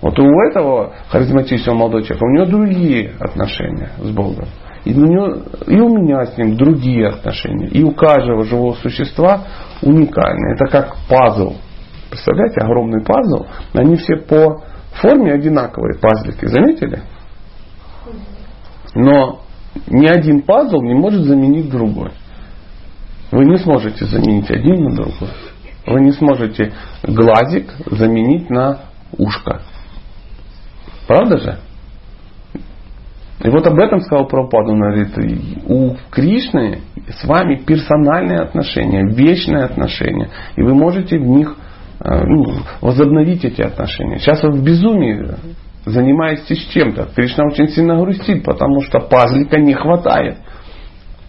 [0.00, 4.46] Вот у этого харизматичного молодого человека, у него другие отношения с Богом.
[4.86, 7.66] И у, него, и у меня с ним другие отношения.
[7.66, 9.42] И у каждого живого существа
[9.82, 10.54] уникальные.
[10.54, 11.56] Это как пазл.
[12.08, 13.44] Представляете, огромный пазл.
[13.74, 14.62] Они все по
[15.02, 16.46] форме одинаковые пазлики.
[16.46, 17.02] Заметили?
[18.94, 19.42] Но
[19.86, 22.12] ни один пазл не может заменить другой.
[23.32, 25.30] Вы не сможете заменить один на другой.
[25.86, 28.82] Вы не сможете глазик заменить на
[29.16, 29.62] ушко.
[31.08, 31.58] Правда же?
[33.42, 34.72] И вот об этом сказал Прабхупада.
[34.72, 40.28] Он говорит, у Кришны с вами персональные отношения, вечные отношения.
[40.56, 41.56] И вы можете в них
[42.00, 44.18] э, ну, возобновить эти отношения.
[44.18, 45.34] Сейчас вы в безумии
[45.86, 47.08] занимаетесь чем-то.
[47.16, 50.36] Кришна очень сильно грустит, потому что пазлика не хватает.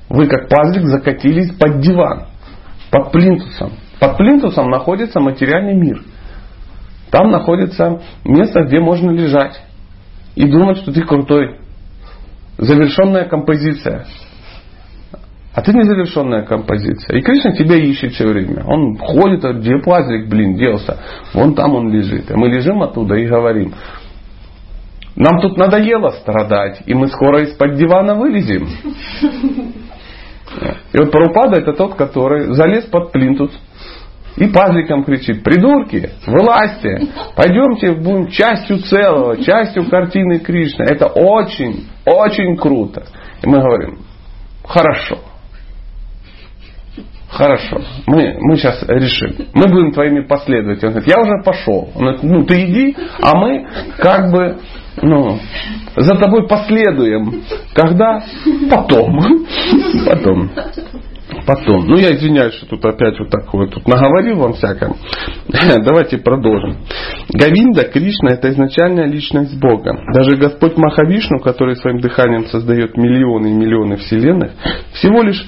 [0.09, 2.27] Вы как пазлик закатились под диван,
[2.91, 3.71] под плинтусом.
[3.99, 6.01] Под плинтусом находится материальный мир.
[7.09, 9.61] Там находится место, где можно лежать
[10.35, 11.59] и думать, что ты крутой.
[12.57, 14.05] Завершенная композиция.
[15.53, 17.17] А ты незавершенная композиция.
[17.17, 18.63] И Кришна тебя ищет все время.
[18.65, 20.97] Он ходит, а где пазлик, блин, делся?
[21.33, 22.31] Вон там он лежит.
[22.31, 23.73] И мы лежим оттуда и говорим,
[25.15, 28.67] нам тут надоело страдать, и мы скоро из-под дивана вылезем.
[30.93, 33.51] И вот Парупада это тот, который залез под плинтус
[34.35, 40.83] и пазликом кричит, придурки, вылазьте, пойдемте будем частью целого, частью картины Кришны.
[40.83, 43.03] Это очень, очень круто.
[43.43, 43.99] И мы говорим,
[44.63, 45.19] хорошо,
[47.29, 50.93] хорошо, мы, мы сейчас решим, мы будем твоими последователями.
[50.95, 51.89] Он говорит, я уже пошел.
[51.93, 54.57] Он говорит, ну ты иди, а мы как бы
[55.01, 55.39] ну,
[55.95, 57.43] за тобой последуем.
[57.73, 58.23] Когда?
[58.69, 59.19] Потом.
[60.05, 60.51] Потом.
[61.45, 61.87] Потом.
[61.87, 64.93] Ну, я извиняюсь, что тут опять вот такое тут наговорил вам всякое.
[65.83, 66.77] Давайте продолжим.
[67.33, 69.93] Гавинда, Кришна, это изначальная личность Бога.
[70.13, 74.51] Даже Господь Махавишну, который своим дыханием создает миллионы и миллионы вселенных,
[74.93, 75.45] всего лишь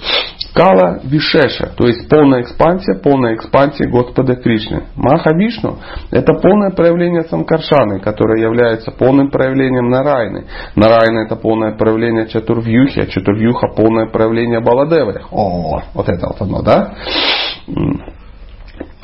[0.56, 4.84] Кала Вишеша, то есть полная экспансия, полная экспансия Господа Кришны.
[4.96, 5.80] Маха Вишну–
[6.12, 10.46] это полное проявление Санкаршаны, которое является полным проявлением Нарайны.
[10.78, 15.24] Нарайна– это полное проявление Чатурвьюхи, а Чатурвьюха– полное проявление Баладевы.
[15.30, 16.94] О, вот это вот оно, да?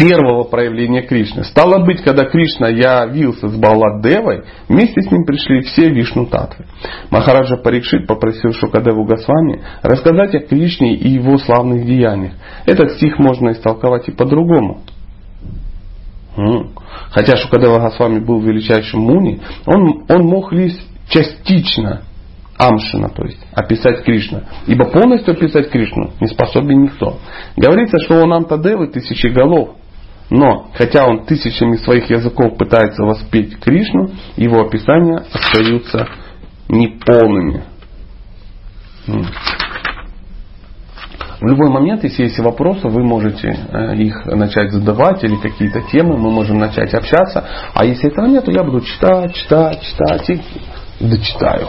[0.01, 1.43] первого проявления Кришны.
[1.43, 6.65] Стало быть, когда Кришна явился с Баладевой, вместе с ним пришли все Вишну Татвы.
[7.11, 12.33] Махараджа Парикшит попросил Шукадеву Госвами рассказать о Кришне и его славных деяниях.
[12.65, 14.81] Этот стих можно истолковать и по-другому.
[17.11, 20.79] Хотя Шукадева Госвами был величайшим муни, он, он мог лишь
[21.09, 22.03] частично
[22.61, 24.43] Амшина, то есть описать Кришну.
[24.67, 27.17] Ибо полностью описать Кришну не способен никто.
[27.57, 29.77] Говорится, что он Антадевы тысячи голов.
[30.29, 36.07] Но, хотя он тысячами своих языков пытается воспеть Кришну, его описания остаются
[36.69, 37.63] неполными.
[41.41, 46.15] В любой момент, если есть вопросы, вы можете э, их начать задавать или какие-то темы,
[46.15, 47.43] мы можем начать общаться.
[47.73, 50.39] А если этого нет, то я буду читать, читать, читать и
[50.99, 51.67] дочитаю.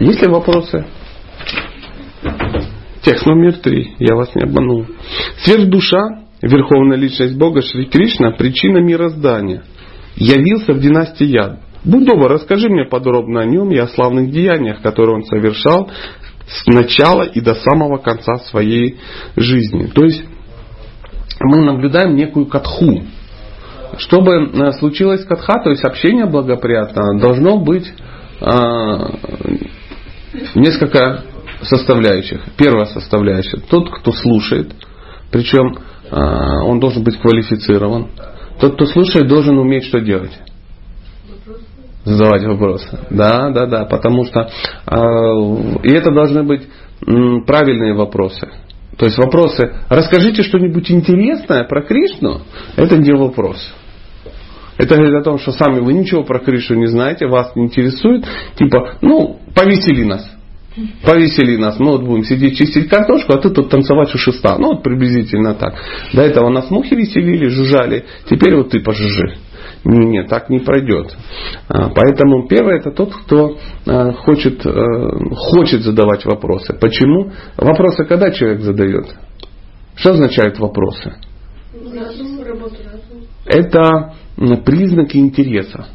[0.00, 0.86] Есть ли вопросы?
[3.02, 3.94] Текст номер три.
[3.98, 4.86] Я вас не обманул.
[5.44, 9.62] Сверхдуша Верховная Личность Бога Шри Кришна– причина мироздания.
[10.16, 11.60] Явился в династии Яд.
[11.84, 15.90] Будь расскажи мне подробно о нем и о славных деяниях, которые он совершал
[16.46, 18.98] с начала и до самого конца своей
[19.36, 19.86] жизни.
[19.86, 20.24] То есть
[21.40, 23.02] мы наблюдаем некую катху.
[23.98, 27.86] Чтобы э, случилось катха, то есть общение благоприятно, должно быть
[28.40, 28.44] э,
[30.54, 31.24] несколько
[31.62, 32.42] составляющих.
[32.56, 34.72] Первая составляющая– тот, кто слушает,
[35.30, 35.78] причем
[36.10, 38.08] а, он должен быть квалифицирован.
[38.60, 40.38] Тот, кто слушает, должен уметь что делать?
[42.04, 42.98] Задавать вопросы.
[43.10, 43.84] Да, да, да.
[43.86, 44.50] Потому что
[44.86, 44.98] а,
[45.82, 46.62] и это должны быть
[47.46, 48.48] правильные вопросы.
[48.96, 52.42] То есть вопросы, расскажите что-нибудь интересное про Кришну,
[52.76, 53.74] это не вопрос.
[54.76, 58.24] Это говорит о том, что сами вы ничего про Кришну не знаете, вас не интересует.
[58.56, 60.28] Типа, ну, повесели нас.
[61.04, 64.56] Повесели нас, мы вот будем сидеть чистить картошку, а ты тут танцевать у шеста.
[64.58, 65.74] Ну вот приблизительно так.
[66.12, 69.36] До этого нас мухи веселили, жужжали, теперь вот ты пожужжи.
[69.84, 71.14] Не, не, так не пройдет.
[71.68, 74.70] А, поэтому первое это тот, кто а, хочет, э,
[75.36, 76.74] хочет задавать вопросы.
[76.80, 77.30] Почему?
[77.56, 79.14] Вопросы когда человек задает?
[79.94, 81.14] Что означают вопросы?
[83.46, 84.14] Это
[84.64, 85.86] признаки интереса.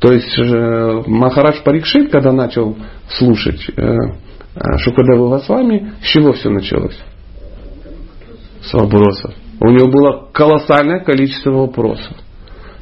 [0.00, 2.76] То есть э, Махарадж Парикшит, когда начал
[3.08, 6.98] слушать э, э, Шукадеву Госвами, с чего все началось?
[8.62, 9.32] С вопросов.
[9.60, 12.16] У него было колоссальное количество вопросов.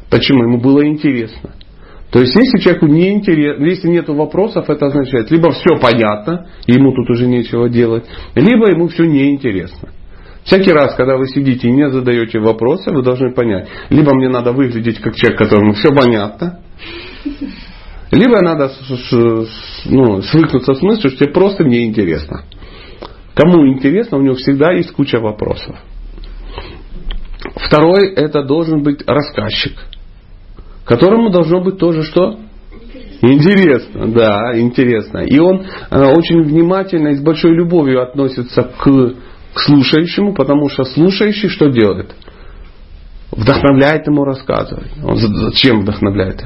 [0.08, 0.44] Почему?
[0.44, 1.50] Ему было интересно.
[2.10, 6.92] То есть, если человеку не интересно, если нет вопросов, это означает, либо все понятно, ему
[6.92, 9.90] тут уже нечего делать, либо ему все неинтересно.
[10.44, 14.52] Всякий раз, когда вы сидите и не задаете вопросы, вы должны понять, либо мне надо
[14.52, 16.60] выглядеть как человек, которому все понятно,
[18.10, 18.70] либо надо
[19.84, 22.44] ну, свыкнуться с мыслью, что просто неинтересно.
[23.34, 25.76] Кому интересно, у него всегда есть куча вопросов.
[27.56, 29.74] Второй, это должен быть рассказчик,
[30.84, 32.38] которому должно быть тоже что?
[33.22, 35.18] Интересно, да, интересно.
[35.18, 39.14] И он э, очень внимательно и с большой любовью относится к,
[39.54, 42.14] к слушающему, потому что слушающий что делает?
[43.32, 44.90] Вдохновляет ему рассказывать.
[45.04, 46.44] Он зачем вдохновляет?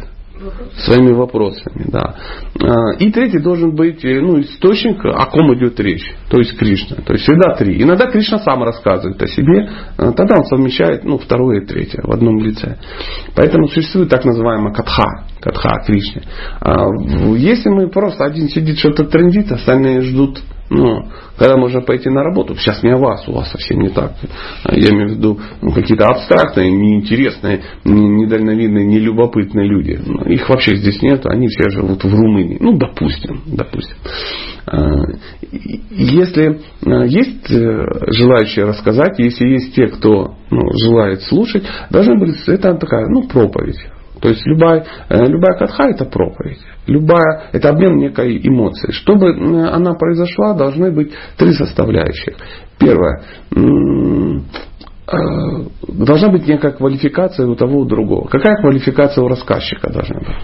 [0.77, 1.87] своими вопросами.
[1.89, 2.15] Да.
[2.61, 6.97] А, и третий должен быть э, ну, источник, о ком идет речь, то есть Кришна.
[6.97, 7.83] То есть всегда три.
[7.83, 12.11] Иногда Кришна сам рассказывает о себе, а, тогда он совмещает ну, второе и третье в
[12.11, 12.77] одном лице.
[13.35, 16.23] Поэтому существует так называемая катха, катха Кришне.
[16.61, 16.87] А,
[17.37, 20.41] если мы просто один сидит что-то трендит, остальные ждут
[20.71, 24.13] ну, когда можно пойти на работу, сейчас не о вас, у вас совсем не так.
[24.71, 30.01] Я имею в виду ну, какие-то абстрактные, неинтересные, недальновидные, нелюбопытные люди.
[30.05, 32.59] Ну, их вообще здесь нет, они все живут в Румынии.
[32.61, 33.97] Ну, допустим, допустим.
[34.67, 35.03] А,
[35.91, 42.37] если а, есть э, желающие рассказать, если есть те, кто ну, желает слушать, должна быть
[42.47, 43.79] это такая ну, проповедь.
[44.21, 46.61] То есть любая, э, любая катха это проповедь.
[46.87, 48.93] Любая, это обмен некой эмоцией.
[48.93, 49.31] Чтобы
[49.71, 52.37] она произошла, должны быть три составляющих.
[52.79, 53.23] Первое.
[55.07, 58.27] Э, должна быть некая квалификация у того, у другого.
[58.29, 60.37] Какая квалификация у рассказчика должна быть?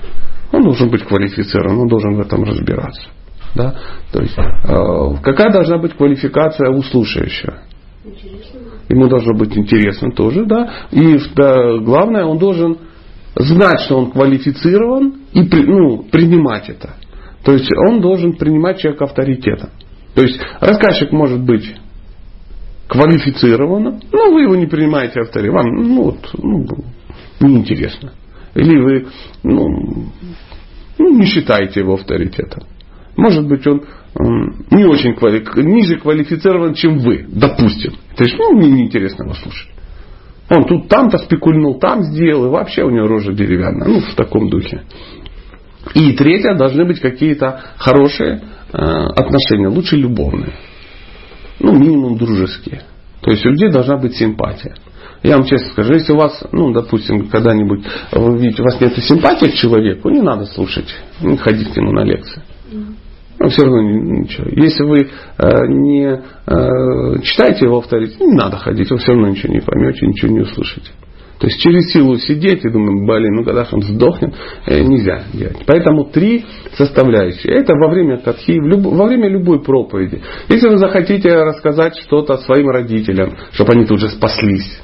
[0.53, 3.09] Он должен быть квалифицирован, он должен в этом разбираться.
[3.55, 3.75] Да?
[4.13, 7.59] То есть, э, какая должна быть квалификация у слушающего?
[8.05, 8.61] Интересно.
[8.89, 10.71] Ему должно быть интересно тоже, да.
[10.91, 12.79] И да, главное, он должен
[13.37, 16.97] знать, что он квалифицирован и ну, принимать это.
[17.45, 19.71] То есть он должен принимать человека авторитетом.
[20.15, 21.75] То есть рассказчик может быть
[22.89, 25.57] квалифицированным, но вы его не принимаете авторитетом.
[25.57, 26.67] Вам ну, вот, ну,
[27.41, 28.13] неинтересно.
[28.55, 29.07] Или вы
[29.45, 29.67] ну,
[30.99, 32.65] ну, не считаете его авторитетом.
[33.17, 33.85] Может быть, он
[34.71, 35.45] не очень квали...
[35.63, 37.93] ниже квалифицирован, чем вы, допустим.
[38.17, 39.69] То есть, ну, мне неинтересно его слушать.
[40.51, 43.89] Он тут там-то спекульнул, там сделал, и вообще у него рожа деревянная.
[43.89, 44.83] Ну, в таком духе.
[45.95, 48.43] И третье, должны быть какие-то хорошие
[48.73, 50.55] э, отношения, лучше любовные.
[51.61, 52.83] Ну, минимум дружеские.
[53.21, 54.75] То есть у людей должна быть симпатия.
[55.23, 58.97] Я вам честно скажу, если у вас, ну, допустим, когда-нибудь вы видите, у вас нет
[58.99, 60.89] симпатии к человеку, не надо слушать,
[61.21, 62.43] не ходить к нему на лекции.
[63.41, 64.47] Но все равно ничего.
[64.51, 69.55] Если вы э, не э, читаете его авторитет, не надо ходить, вы все равно ничего
[69.55, 70.91] не поймете, ничего не услышите.
[71.39, 74.35] То есть через силу сидеть и думать, блин, ну когда он сдохнет,
[74.67, 75.57] э, нельзя делать.
[75.67, 77.55] Поэтому три составляющие.
[77.55, 80.21] Это во время катхи, во время любой проповеди.
[80.51, 84.83] Если вы захотите рассказать что-то своим родителям, чтобы они тут же спаслись,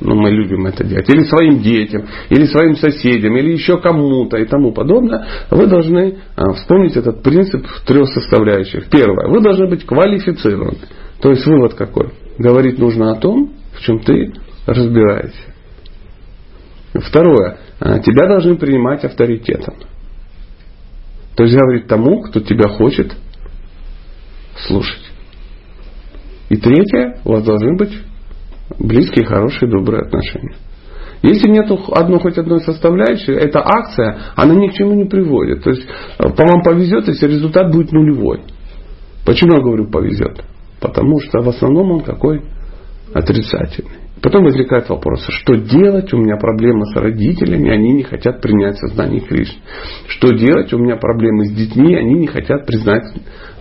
[0.00, 4.44] ну, мы любим это делать, или своим детям, или своим соседям, или еще кому-то и
[4.44, 8.88] тому подобное, вы должны а, вспомнить этот принцип трех составляющих.
[8.90, 10.78] Первое, вы должны быть квалифицированы.
[11.20, 12.10] То есть вывод какой?
[12.38, 14.32] Говорить нужно о том, в чем ты
[14.66, 15.54] разбираешься.
[16.94, 19.74] Второе, а, тебя должны принимать авторитетом.
[21.34, 23.14] То есть говорить тому, кто тебя хочет
[24.66, 25.02] слушать.
[26.48, 27.92] И третье, у вас должны быть
[28.78, 30.56] близкие, хорошие, добрые отношения.
[31.22, 35.64] Если нет одной хоть одной составляющей, эта акция, она ни к чему не приводит.
[35.64, 35.82] То есть
[36.18, 38.42] э, по вам повезет, если результат будет нулевой.
[39.26, 40.44] Почему я говорю повезет?
[40.80, 42.42] Потому что в основном он какой?
[43.12, 44.07] Отрицательный.
[44.22, 46.12] Потом возникает вопрос, что делать?
[46.12, 49.60] У меня проблемы с родителями, они не хотят принять сознание Кришны.
[50.08, 50.72] Что делать?
[50.72, 53.04] У меня проблемы с детьми, они не хотят признать,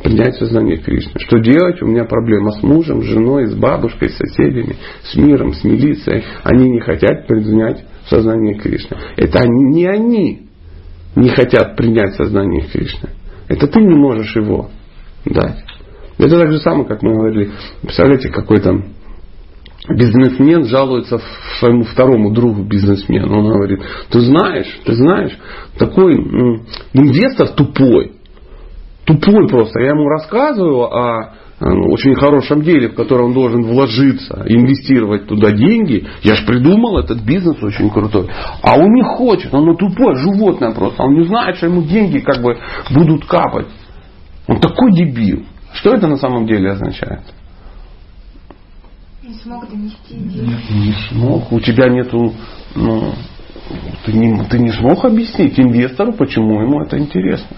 [0.04, 1.20] принять сознание Кришны.
[1.20, 1.82] Что делать?
[1.82, 6.24] У меня проблема с мужем, с женой, с бабушкой, с соседями, с миром, с милицией.
[6.44, 8.98] Они не хотят принять сознание Кришны.
[9.16, 10.48] Это они, не они
[11.16, 13.10] не хотят принять сознание Кришны.
[13.48, 14.70] Это ты не можешь его
[15.26, 15.64] дать.
[16.18, 17.52] Это так же самое, как мы говорили.
[17.82, 18.97] Представляете, какой там
[19.90, 21.20] бизнесмен жалуется
[21.60, 23.40] своему второму другу бизнесмену.
[23.40, 25.38] Он говорит, ты знаешь, ты знаешь,
[25.78, 26.16] такой
[26.94, 28.14] инвестор тупой.
[29.06, 29.80] Тупой просто.
[29.80, 35.52] Я ему рассказываю о ну, очень хорошем деле, в которое он должен вложиться, инвестировать туда
[35.52, 36.06] деньги.
[36.22, 38.30] Я же придумал этот бизнес очень крутой.
[38.62, 41.02] А он не хочет, он ну, тупое животное просто.
[41.02, 42.58] Он не знает, что ему деньги как бы
[42.92, 43.68] будут капать.
[44.48, 45.46] Он такой дебил.
[45.74, 47.22] Что это на самом деле означает?
[49.28, 50.48] Не смог донести идею.
[50.70, 51.52] Не смог.
[51.52, 52.34] У тебя нету,
[52.76, 53.12] ну,
[54.06, 57.58] ты не, ты не смог объяснить инвестору, почему ему это интересно.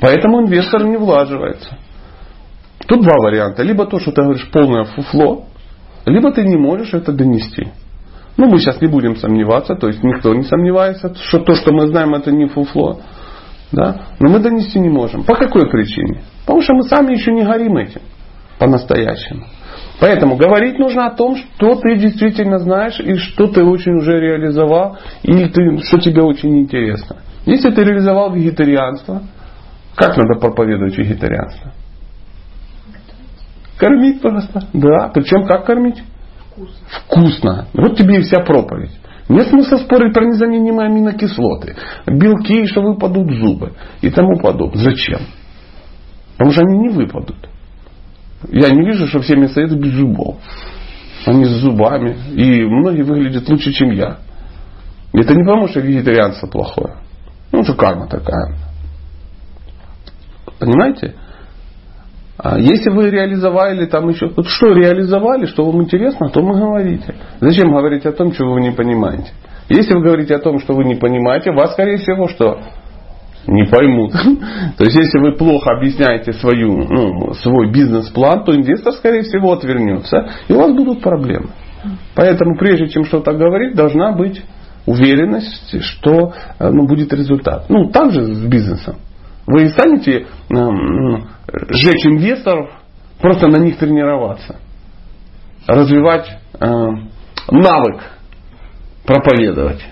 [0.00, 1.76] Поэтому инвестор не влаживается.
[2.86, 3.64] Тут два варианта.
[3.64, 5.46] Либо то, что ты говоришь полное фуфло,
[6.06, 7.66] либо ты не можешь это донести.
[8.36, 11.88] Ну, мы сейчас не будем сомневаться, то есть никто не сомневается, что то, что мы
[11.88, 13.00] знаем, это не фуфло.
[13.72, 14.06] Да?
[14.20, 15.24] Но мы донести не можем.
[15.24, 16.22] По какой причине?
[16.42, 18.02] Потому что мы сами еще не горим этим
[18.60, 19.46] по-настоящему.
[20.00, 24.98] Поэтому говорить нужно о том, что ты действительно знаешь и что ты очень уже реализовал,
[25.22, 27.16] или ты, что тебе очень интересно.
[27.46, 29.22] Если ты реализовал вегетарианство,
[29.94, 31.72] как надо проповедовать вегетарианство?
[33.78, 34.62] Кормить просто.
[34.72, 35.10] Да.
[35.12, 36.02] Причем как кормить?
[36.50, 36.76] Вкусно.
[36.88, 37.66] Вкусно.
[37.74, 38.92] Вот тебе и вся проповедь.
[39.28, 41.76] Нет смысла спорить про незаменимые аминокислоты,
[42.06, 44.82] белки, что выпадут зубы и тому подобное.
[44.82, 45.20] Зачем?
[46.32, 47.48] Потому что они не выпадут.
[48.50, 50.36] Я не вижу, что все мясоеды без зубов.
[51.26, 52.16] Они с зубами.
[52.34, 54.18] И многие выглядят лучше, чем я.
[55.12, 56.96] Это не потому, что вегетарианство плохое.
[57.52, 58.56] Ну, это карма такая.
[60.58, 61.14] Понимаете?
[62.38, 64.30] А если вы реализовали там еще...
[64.34, 67.14] Вот что реализовали, что вам интересно, то вы говорите.
[67.40, 69.32] Зачем говорить о том, чего вы не понимаете?
[69.68, 72.60] Если вы говорите о том, что вы не понимаете, вас, скорее всего, что?
[73.46, 74.12] Не поймут.
[74.78, 80.28] То есть, если вы плохо объясняете свою, ну, свой бизнес-план, то инвестор, скорее всего, отвернется,
[80.48, 81.50] и у вас будут проблемы.
[82.14, 84.42] Поэтому, прежде чем что-то говорить, должна быть
[84.86, 87.66] уверенность, что э, ну, будет результат.
[87.68, 88.96] Ну, так же с бизнесом.
[89.46, 90.26] Вы станете э,
[91.70, 92.70] сжечь инвесторов,
[93.20, 94.56] просто на них тренироваться.
[95.66, 96.28] Развивать
[96.60, 96.66] э,
[97.50, 98.02] навык
[99.04, 99.84] проповедовать.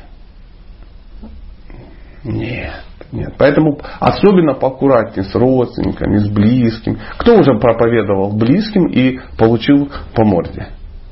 [2.24, 2.84] Нет.
[3.12, 3.34] Нет.
[3.38, 6.98] Поэтому особенно поаккуратнее с родственниками, с близкими.
[7.18, 10.68] Кто уже проповедовал близким и получил по морде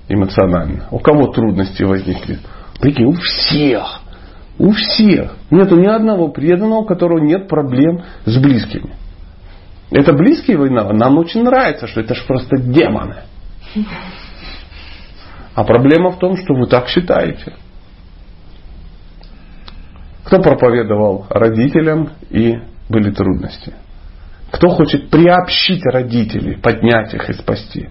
[0.08, 0.86] эмоционально?
[0.90, 2.38] У кого трудности возникли?
[2.80, 4.02] Прикинь, у всех.
[4.58, 5.36] У всех.
[5.50, 8.94] Нету ни одного преданного, у которого нет проблем с близкими.
[9.90, 10.92] Это близкие война.
[10.92, 13.16] Нам очень нравится, что это же просто демоны.
[15.54, 17.54] А проблема в том, что вы так считаете.
[20.28, 22.58] Кто проповедовал родителям и
[22.90, 23.72] были трудности?
[24.50, 27.88] Кто хочет приобщить родителей, поднять их и спасти?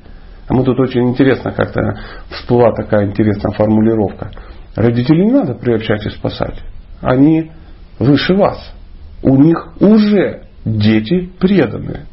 [0.47, 4.29] А мы тут очень интересно как-то всплыла такая интересная формулировка.
[4.75, 6.61] Родителей не надо приобщать и спасать.
[7.01, 7.51] Они
[7.97, 8.71] выше вас.
[9.23, 12.05] У них уже дети преданные.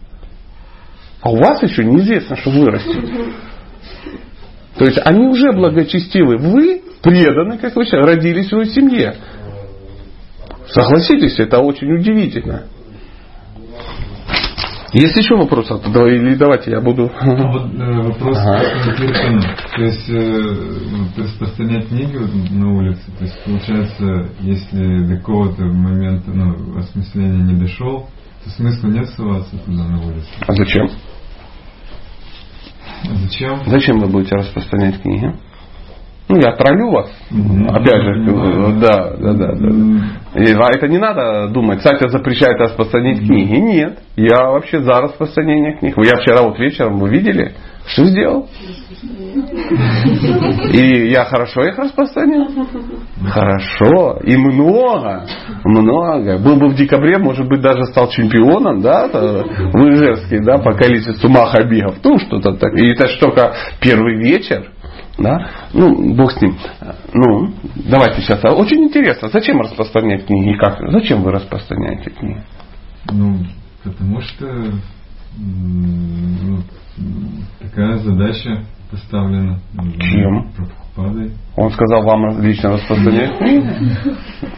[1.21, 3.11] А у вас еще неизвестно, что вырастет.
[4.79, 6.39] То есть они уже благочестивы.
[6.39, 9.17] Вы преданы, как вы сейчас, родились в его семье.
[10.69, 12.65] Согласитесь, это очень удивительно.
[14.95, 15.75] Есть еще вопросы?
[15.75, 17.11] Или давайте я буду...
[17.19, 18.63] А вот, э, вопрос ага.
[19.75, 22.17] То есть э, распространять книги
[22.53, 28.09] на улице, то есть получается, если до какого-то момента ну, осмысления не дошел,
[28.45, 30.29] то смысла нет ссылаться туда на улице.
[30.47, 30.89] А зачем?
[33.03, 33.63] А зачем?
[33.67, 35.35] Зачем вы будете распространять книги?
[36.35, 37.11] Ну, я троллю вас.
[37.31, 37.69] Mm-hmm.
[37.69, 38.81] Опять же, mm-hmm.
[38.81, 39.53] да, да, да.
[39.53, 40.43] да.
[40.43, 43.27] И, а это не надо думать, Сатя запрещает распространять mm-hmm.
[43.27, 43.55] книги.
[43.55, 45.95] Нет, я вообще за распространение книг.
[45.99, 47.53] Я вчера вот вечером, вы видели,
[47.87, 48.49] что сделал?
[50.73, 52.49] И я хорошо их распространил?
[53.29, 54.19] Хорошо.
[54.25, 55.27] И много.
[55.65, 56.39] Много.
[56.39, 61.29] Был бы в декабре, может быть, даже стал чемпионом, да, в Ижевске, да, по количеству
[61.29, 61.97] махабигов.
[62.03, 62.75] Ну, что-то так.
[62.75, 64.74] И это же только первый вечер.
[65.19, 65.49] Да?
[65.73, 66.57] Ну, бог с ним.
[67.13, 67.53] Ну,
[67.89, 68.45] давайте сейчас.
[68.45, 70.57] Очень интересно, зачем распространять книги?
[70.59, 70.79] Как?
[70.91, 72.43] Зачем вы распространяете книги?
[73.13, 73.39] Ну,
[73.85, 74.47] потому что
[75.37, 76.59] ну,
[77.61, 79.61] такая задача поставлена.
[80.01, 80.51] Чем?
[81.57, 83.67] Он сказал вам лично распространять книги?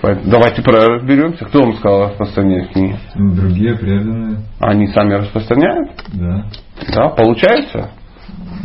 [0.30, 1.46] Давайте разберемся.
[1.46, 2.96] Кто вам сказал распространять книги?
[3.14, 4.40] Другие преданные.
[4.60, 5.90] Они сами распространяют?
[6.12, 6.46] Да.
[6.94, 7.90] Да, получается?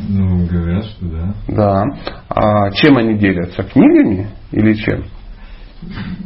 [0.10, 1.34] Ну, говорят, что да.
[1.48, 1.84] Да.
[2.30, 3.64] А чем они делятся?
[3.64, 5.06] Книгами или чем?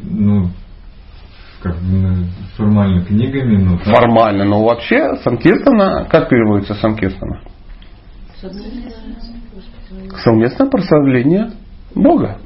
[0.03, 0.49] Ну,
[1.61, 2.25] как бы
[2.57, 3.77] формально книгами, но...
[3.77, 3.95] Так.
[3.95, 7.41] Формально, но вообще Санкиртана, как переводится Санкиртана?
[10.23, 11.51] Совместное прославление
[11.95, 12.37] Бога.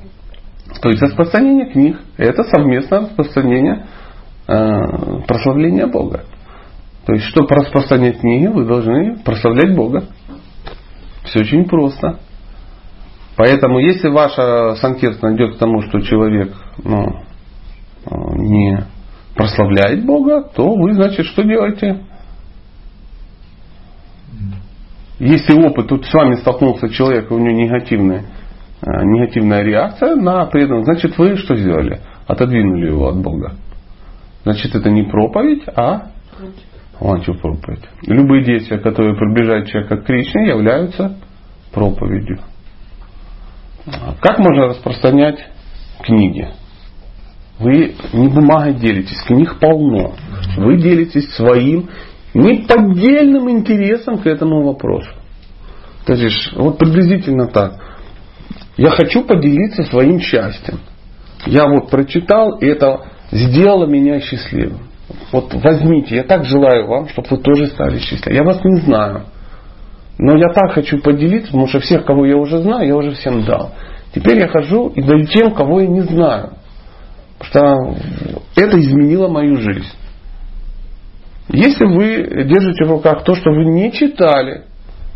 [0.82, 3.88] То есть распространение книг– это совместное распространение
[4.48, 6.24] э, прославления Бога.
[7.06, 10.04] То есть, чтобы распространять книги, вы должны прославлять Бога.
[11.30, 12.20] Все очень просто.
[13.36, 16.54] Поэтому, если ваша санкиртана идет к тому, что человек
[16.84, 17.06] ну,
[18.06, 18.84] э, не
[19.36, 22.04] прославляет Бога, то вы, значит, что делаете?
[25.20, 28.26] Если опыт, тут с вами столкнулся человек, у него негативная,
[28.82, 32.02] э, негативная реакция на преданность, значит, вы что сделали?
[32.28, 33.54] Отодвинули его от Бога.
[34.44, 36.08] Значит, это не проповедь, а
[37.02, 37.84] антипроповедь.
[38.06, 41.18] Любые действия, которые приближают человека к Кришне, являются
[41.72, 42.40] проповедью.
[44.22, 45.40] Как можно распространять
[46.04, 46.50] книги?
[47.60, 50.14] Вы не бумагой делитесь, книг полно.
[50.58, 51.90] Вы делитесь своим
[52.34, 55.10] неподдельным интересом к этому вопросу.
[56.06, 57.74] То есть, вот приблизительно так.
[58.78, 60.80] Я хочу поделиться своим счастьем.
[61.46, 64.89] Я вот прочитал, и это сделало меня счастливым.
[65.32, 68.36] Вот возьмите, я так желаю вам, чтобы вы тоже стали счастливы.
[68.36, 69.26] Я вас не знаю.
[70.18, 73.46] Но я так хочу поделиться, потому что всех, кого я уже знаю, я уже всем
[73.46, 73.72] дал.
[74.14, 76.54] Теперь я хожу и даю тем, кого я не знаю.
[77.40, 79.96] Потому что это изменило мою жизнь.
[81.50, 84.66] Если вы держите в руках то, что вы не читали,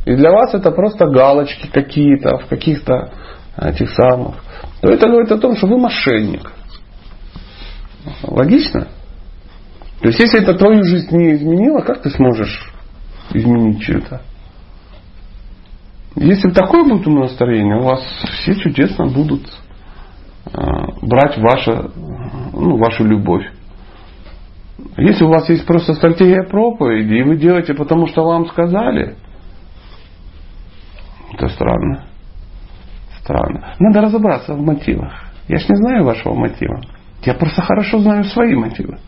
[0.06, 3.12] и для вас это просто галочки какие-то в каких-то
[3.58, 4.36] этих самых,
[4.82, 6.52] то это говорит о том, что вы мошенник.
[8.24, 8.88] Логично?
[10.04, 12.70] То есть, если это твою жизнь не изменило, как ты сможешь
[13.34, 14.22] изменить что-то?
[16.18, 18.02] Если такое будет настроение, у вас
[18.42, 19.48] все чудесно будут
[20.46, 20.62] э,
[21.04, 21.90] брать ваше,
[22.52, 23.50] ну, вашу любовь.
[24.98, 29.16] Если у вас есть просто стратегия проповеди, и вы делаете потому, что вам сказали,
[31.32, 32.08] это странно.
[33.22, 33.76] Странно.
[33.80, 35.14] Надо разобраться в мотивах.
[35.48, 36.82] Я ж не знаю вашего мотива.
[37.24, 39.00] Я просто хорошо знаю свои мотивы.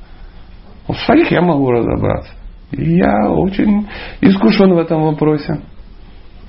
[0.87, 2.31] В своих я могу разобраться.
[2.71, 3.87] И я очень
[4.21, 5.61] искушен в этом вопросе.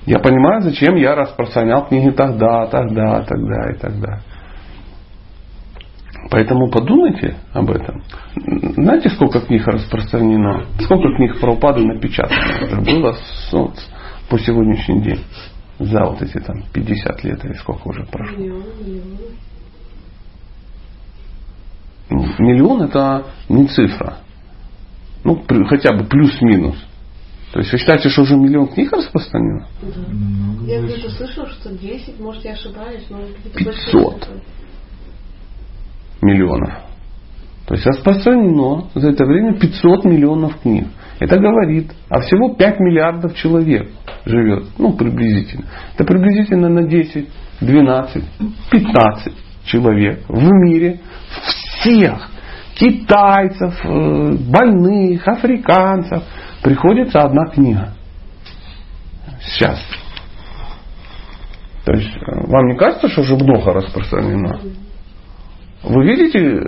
[0.06, 4.20] Я понимаю, зачем я распространял книги тогда, тогда, тогда и тогда.
[6.30, 8.02] Поэтому подумайте об этом.
[8.76, 10.64] Знаете, сколько книг распространено?
[10.80, 12.82] Сколько книг про упады напечатано?
[12.82, 13.16] Было
[14.28, 15.20] по сегодняшний день.
[15.78, 18.36] За вот эти там 50 лет или сколько уже прошло.
[22.38, 24.18] Миллион это не цифра.
[25.26, 26.76] Ну, хотя бы плюс-минус.
[27.52, 29.66] То есть вы считаете, что уже миллион книг распространено?
[29.82, 30.72] Да.
[30.72, 33.18] Я где-то слышал, что 10, может я ошибаюсь, но
[33.56, 34.28] 500
[36.22, 36.74] миллионов.
[37.66, 40.86] То есть распространено за это время 500 миллионов книг.
[41.18, 43.90] Это говорит, а всего 5 миллиардов человек
[44.24, 45.64] живет, ну приблизительно.
[45.94, 47.28] Это приблизительно на 10,
[47.62, 48.24] 12,
[48.70, 51.00] 15 человек в мире
[51.80, 52.30] всех
[52.76, 56.22] китайцев, э, больных, африканцев
[56.62, 57.94] приходится одна книга.
[59.40, 59.80] Сейчас.
[61.84, 64.60] То есть э, вам не кажется, что уже много распространено?
[65.82, 66.64] Вы видите э,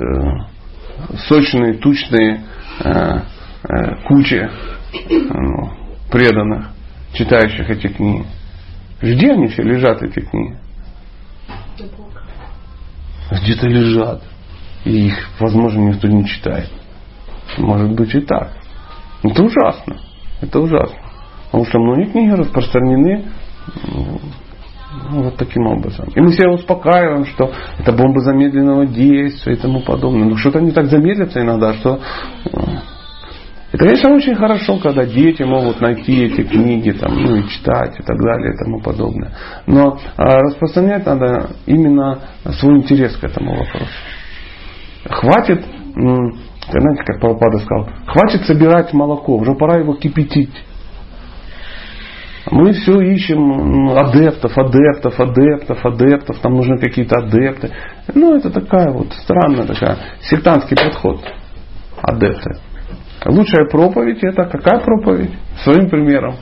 [1.29, 2.43] сочные, тучные
[4.07, 4.49] кучи
[5.11, 5.73] ну,
[6.11, 6.71] преданных,
[7.13, 8.25] читающих эти книги?
[9.03, 10.57] Где они все лежат, эти книги?
[13.31, 14.23] Где-то лежат.
[14.89, 16.71] И их, возможно, никто не читает.
[17.59, 18.53] Может быть и так.
[19.23, 19.99] Это ужасно.
[20.41, 20.99] Это ужасно.
[21.47, 23.27] Потому что многие книги распространены
[23.85, 26.09] ну, вот таким образом.
[26.15, 30.27] И мы себя успокаиваем, что это бомба замедленного действия и тому подобное.
[30.27, 32.01] Но что-то они так замедлятся иногда, что
[32.51, 32.63] ну,
[33.71, 38.03] это, конечно, очень хорошо, когда дети могут найти эти книги, там, ну и читать и
[38.03, 39.33] так далее и тому подобное.
[39.67, 42.21] Но а, распространять надо именно
[42.59, 43.93] свой интерес к этому вопросу.
[45.05, 50.53] Хватит, знаете, как Павлопада сказал, хватит собирать молоко, уже пора его кипятить.
[52.51, 57.71] Мы все ищем адептов, адептов, адептов, адептов, нам нужны какие-то адепты.
[58.15, 61.21] Ну, это такая вот странная такая сектантский подход.
[62.01, 62.59] Адепты.
[63.27, 65.33] Лучшая проповедь это какая проповедь?
[65.63, 66.37] Своим примером.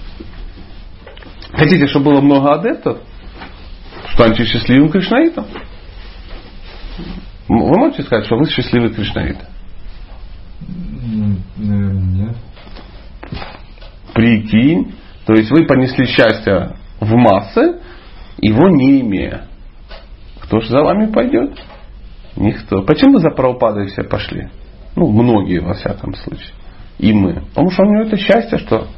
[1.53, 2.99] Хотите, чтобы было много адептов?
[4.13, 5.47] Станьте счастливым кришнаитом.
[7.49, 9.39] Вы можете сказать, что вы счастливый кришнаит?
[11.57, 12.37] Нет.
[14.15, 14.95] Прикинь.
[15.27, 17.81] То есть вы понесли счастье в массы,
[18.39, 19.47] его не имея.
[20.41, 21.59] Кто же за вами пойдет?
[22.37, 22.83] Никто.
[22.83, 24.49] Почему за правопадой все пошли?
[24.95, 26.53] Ну, многие, во всяком случае.
[26.99, 27.43] И мы.
[27.49, 28.89] Потому что у него это счастье, что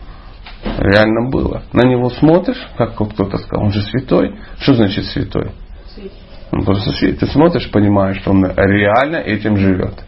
[0.78, 1.62] реально было.
[1.72, 4.36] На него смотришь, как кто-то сказал, он же святой.
[4.60, 5.52] Что значит святой?
[6.52, 7.20] Он просто светит.
[7.20, 10.04] Ты смотришь, понимаешь, что он реально этим живет.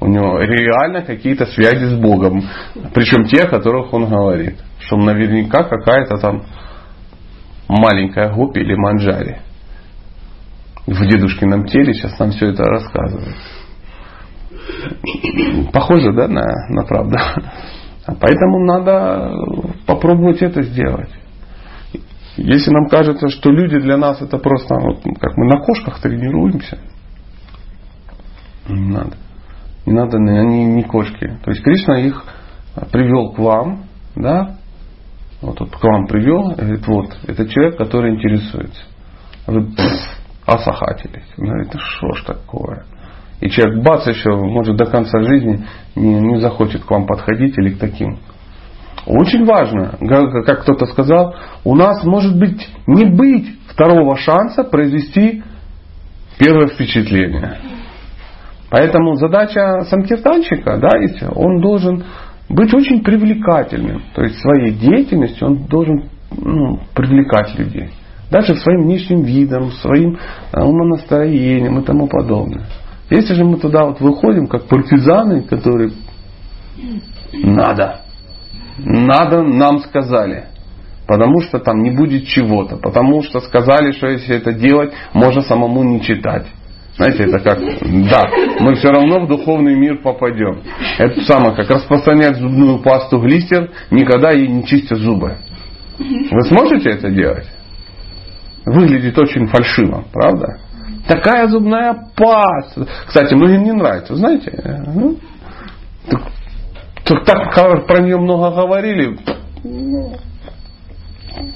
[0.00, 2.42] У него реально какие-то связи с Богом.
[2.92, 4.56] Причем те, о которых он говорит.
[4.80, 6.42] Что он наверняка какая-то там
[7.68, 9.38] маленькая гопи или манджари.
[10.86, 13.36] В дедушкином теле сейчас нам все это рассказывает.
[15.72, 17.16] Похоже, да, на, на правду.
[18.20, 19.32] Поэтому надо
[19.86, 21.10] попробовать это сделать.
[22.36, 26.78] Если нам кажется, что люди для нас это просто, вот, как мы на кошках тренируемся,
[28.68, 29.16] не надо.
[29.86, 31.38] Не надо, они не кошки.
[31.44, 32.24] То есть Кришна их
[32.90, 33.84] привел к вам,
[34.16, 34.56] да,
[35.42, 38.82] вот тут к вам привел, говорит, вот, это человек, который интересуется.
[39.46, 39.68] Вы
[40.46, 41.26] осахатились.
[41.38, 42.84] Он говорит, что ж такое?
[43.40, 45.66] И человек бац еще, может до конца жизни
[45.96, 48.18] не, не захочет к вам подходить или к таким.
[49.06, 49.98] Очень важно,
[50.46, 51.34] как кто-то сказал,
[51.64, 55.42] у нас может быть не быть второго шанса произвести
[56.38, 57.58] первое впечатление.
[58.70, 62.04] Поэтому задача санкиртанщика, да, если он должен
[62.48, 64.02] быть очень привлекательным.
[64.14, 67.90] То есть своей деятельностью он должен ну, привлекать людей.
[68.30, 70.18] Даже своим внешним видом, своим
[70.52, 72.64] э, умонастроением и тому подобное.
[73.10, 75.92] Если же мы туда вот выходим, как партизаны, которые
[77.32, 78.00] надо,
[78.78, 80.46] надо нам сказали.
[81.06, 82.76] Потому что там не будет чего-то.
[82.76, 86.46] Потому что сказали, что если это делать, можно самому не читать.
[86.96, 90.60] Знаете, это как, да, мы все равно в духовный мир попадем.
[90.98, 95.36] Это самое, как распространять зубную пасту глистер, никогда ей не чистя зубы.
[95.98, 97.48] Вы сможете это делать?
[98.64, 100.60] Выглядит очень фальшиво, правда?
[101.08, 102.86] Такая зубная паста.
[103.06, 104.52] Кстати, многим не нравится, знаете?
[107.04, 109.18] Так, так про нее много говорили.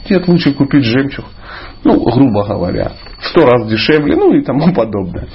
[0.08, 1.24] Нет, лучше купить жемчуг.
[1.84, 2.92] Ну, грубо говоря.
[3.20, 5.28] В сто раз дешевле, ну и тому подобное.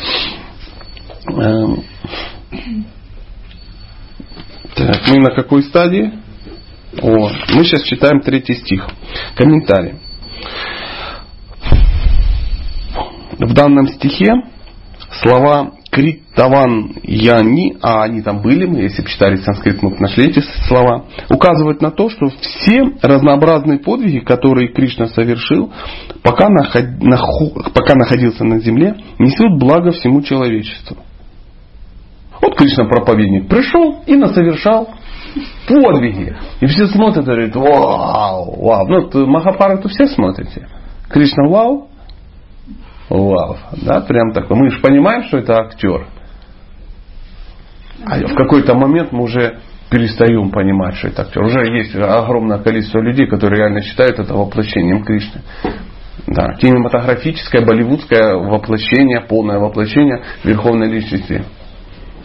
[1.28, 1.84] Эм.
[4.76, 6.14] Так, мы на какой стадии?
[7.02, 8.88] О, мы сейчас читаем третий стих.
[9.36, 9.96] Комментарий.
[13.40, 14.32] В данном стихе
[15.22, 21.06] слова Критаван Яни, а они там были, мы, если читали санскрит, мы нашли эти слова,
[21.30, 25.72] указывают на то, что все разнообразные подвиги, которые Кришна совершил,
[26.24, 30.98] пока, наход, пока находился на земле, несут благо всему человечеству.
[32.42, 34.90] Вот Кришна проповедник пришел и насовершал
[35.68, 36.36] подвиги.
[36.60, 38.88] И все смотрят и говорят, вау, вау.
[38.88, 40.68] Ну, Махапарату все смотрите.
[41.10, 41.90] Кришна вау,
[43.18, 43.58] вау.
[43.84, 44.58] Да, прям такой.
[44.58, 46.08] Мы же понимаем, что это актер.
[48.06, 49.60] А в какой-то момент мы уже
[49.90, 51.44] перестаем понимать, что это актер.
[51.44, 55.42] Уже есть огромное количество людей, которые реально считают это воплощением Кришны.
[56.28, 61.44] Да, кинематографическое, болливудское воплощение, полное воплощение Верховной Личности.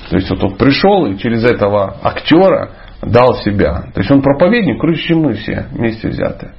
[0.08, 2.70] То есть вот он пришел и через этого актера
[3.02, 3.90] дал себя.
[3.92, 6.52] То есть он проповедник, круче, мы все вместе взятые.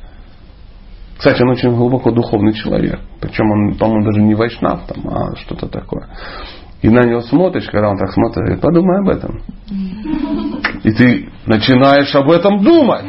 [1.20, 3.02] Кстати, он очень глубоко духовный человек.
[3.20, 6.08] Причем он, по-моему, даже не вайшнав там, а что-то такое.
[6.82, 9.42] И на него смотришь, когда он так смотрит, говорит, подумай об этом.
[10.84, 13.04] И ты начинаешь об этом думать.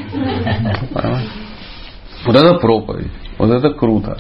[2.27, 3.13] Вот это проповедь.
[3.39, 4.19] Вот это круто.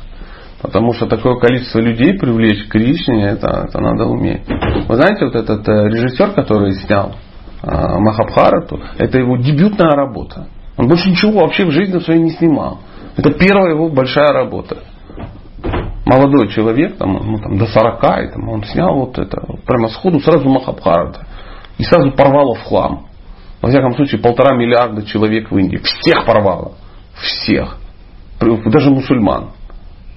[0.62, 4.43] Потому что такое количество людей привлечь к Кришне, это, это надо уметь.
[4.86, 7.16] Вы знаете, вот этот э, режиссер, который снял
[7.62, 7.66] э,
[7.99, 10.47] Махабхарату, это его дебютная работа.
[10.76, 12.78] Он больше ничего вообще в жизни своей не снимал.
[13.21, 14.79] Это первая его большая работа.
[16.07, 20.21] Молодой человек, там, ну, там, до 40, и, там, он снял вот это, прямо сходу
[20.21, 21.27] сразу Махабхарата.
[21.77, 23.09] И сразу порвало в хлам.
[23.61, 25.77] Во всяком случае, полтора миллиарда человек в Индии.
[25.77, 26.73] Всех порвало.
[27.12, 27.77] Всех.
[28.41, 29.51] Даже мусульман.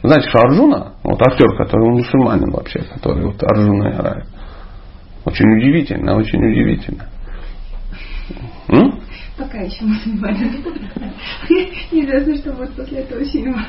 [0.01, 4.27] Знаете, что Арджуна, вот актер, который мусульманин вообще, который вот Арджуна играет.
[5.25, 7.09] Очень удивительно, очень удивительно.
[8.69, 9.02] М?
[9.37, 10.63] Пока еще мусульманин.
[11.91, 13.65] Неизвестно, что будет после этого фильма.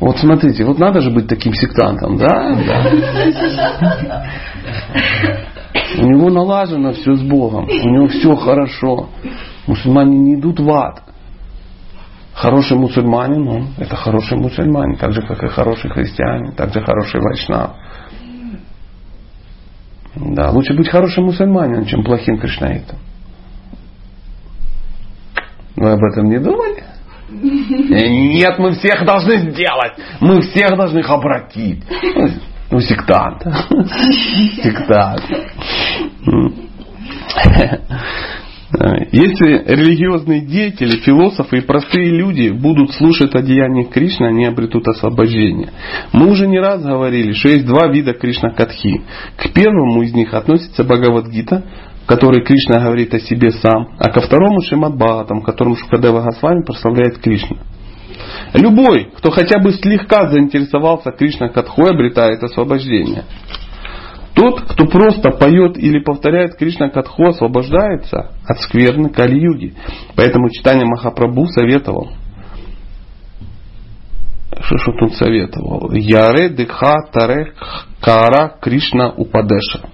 [0.00, 2.56] Вот смотрите, вот надо же быть таким сектантом, да?
[2.66, 4.24] да.
[5.98, 9.10] У него налажено все с Богом, у него все хорошо.
[9.66, 11.02] Мусульмане не идут в ад.
[12.34, 17.20] Хороший мусульманин, он это хороший мусульманин, так же, как и хороший христианин, так же хороший
[17.20, 17.76] вайшнав.
[20.16, 22.98] Да, лучше быть хорошим мусульманином, чем плохим кришнаитом.
[25.76, 26.82] Вы об этом не думали?
[27.30, 29.94] Нет, мы всех должны сделать.
[30.20, 31.82] Мы всех должны их обратить.
[32.70, 33.42] Ну, сектант.
[34.62, 35.22] Сектант.
[39.12, 45.68] Если религиозные деятели, философы и простые люди будут слушать о деяниях Кришны, они обретут освобождение.
[46.14, 49.02] Мы уже не раз говорили, что есть два вида Кришна-катхи.
[49.36, 51.64] К первому из них относится Бхагавадгита,
[52.02, 56.62] в которой Кришна говорит о себе сам, а ко второму Шимад Бхагаватам, которым Шукадева Госвами
[56.64, 57.58] прославляет Кришну.
[58.54, 63.24] Любой, кто хотя бы слегка заинтересовался Кришна Катхой, обретает освобождение.
[64.34, 69.74] Тот, кто просто поет или повторяет Кришна Катху, освобождается от скверны Кали-юги.
[70.16, 72.10] Поэтому читание Махапрабху советовал.
[74.60, 75.92] Что, что тут советовал?
[75.92, 77.52] Яре Дыха Таре
[78.00, 79.88] Кара Кришна Упадеша.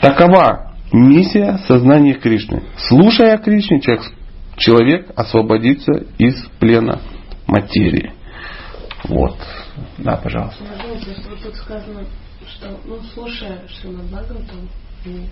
[0.00, 2.62] Такова миссия сознания Кришны.
[2.88, 3.80] Слушая Кришне,
[4.56, 7.00] человек освободится из плена
[7.46, 8.12] материи.
[9.04, 9.36] Вот.
[9.98, 10.64] Да, пожалуйста.
[10.84, 12.04] Вот тут сказано
[12.48, 14.68] что, ну, слушая Шримад Бхагаватам
[15.04, 15.28] и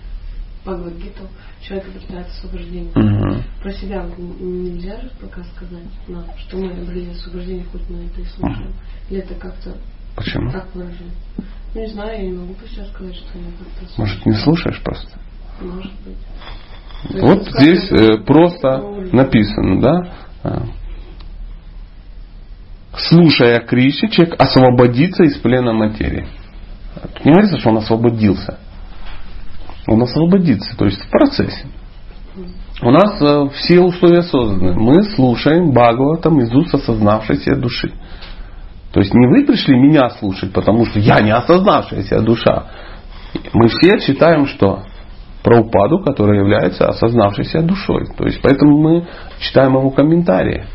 [0.63, 1.27] Бхагавадгиту,
[1.61, 2.91] человек обретает освобождение.
[2.91, 3.43] Угу.
[3.61, 8.25] Про себя нельзя же пока сказать, но, что мы обрели освобождение, хоть мы это и
[8.25, 8.69] слушаем.
[8.69, 8.75] Угу.
[9.09, 9.77] Или это как-то
[10.15, 10.51] Почему?
[10.51, 11.11] так выражено?
[11.73, 14.01] Ну, не знаю, я не могу сейчас сказать, что я как-то...
[14.01, 15.19] Может, не слушаешь просто?
[17.13, 18.79] Вот здесь э, просто
[19.11, 20.11] написано, да?
[20.43, 20.63] А.
[22.95, 26.27] Слушая Криши, человек освободится из плена материи.
[27.23, 28.59] Не говорится, что он освободился.
[29.87, 31.65] Он освободится, то есть в процессе.
[32.81, 34.73] У нас э, все условия созданы.
[34.73, 37.91] Мы слушаем Бхагаватам из уст осознавшейся души.
[38.91, 42.65] То есть не вы пришли меня слушать, потому что я не осознавшаяся душа.
[43.53, 44.83] Мы все считаем, что
[45.47, 48.05] про упаду, которая является осознавшейся душой.
[48.17, 49.07] То есть поэтому мы
[49.39, 50.65] читаем его комментарии.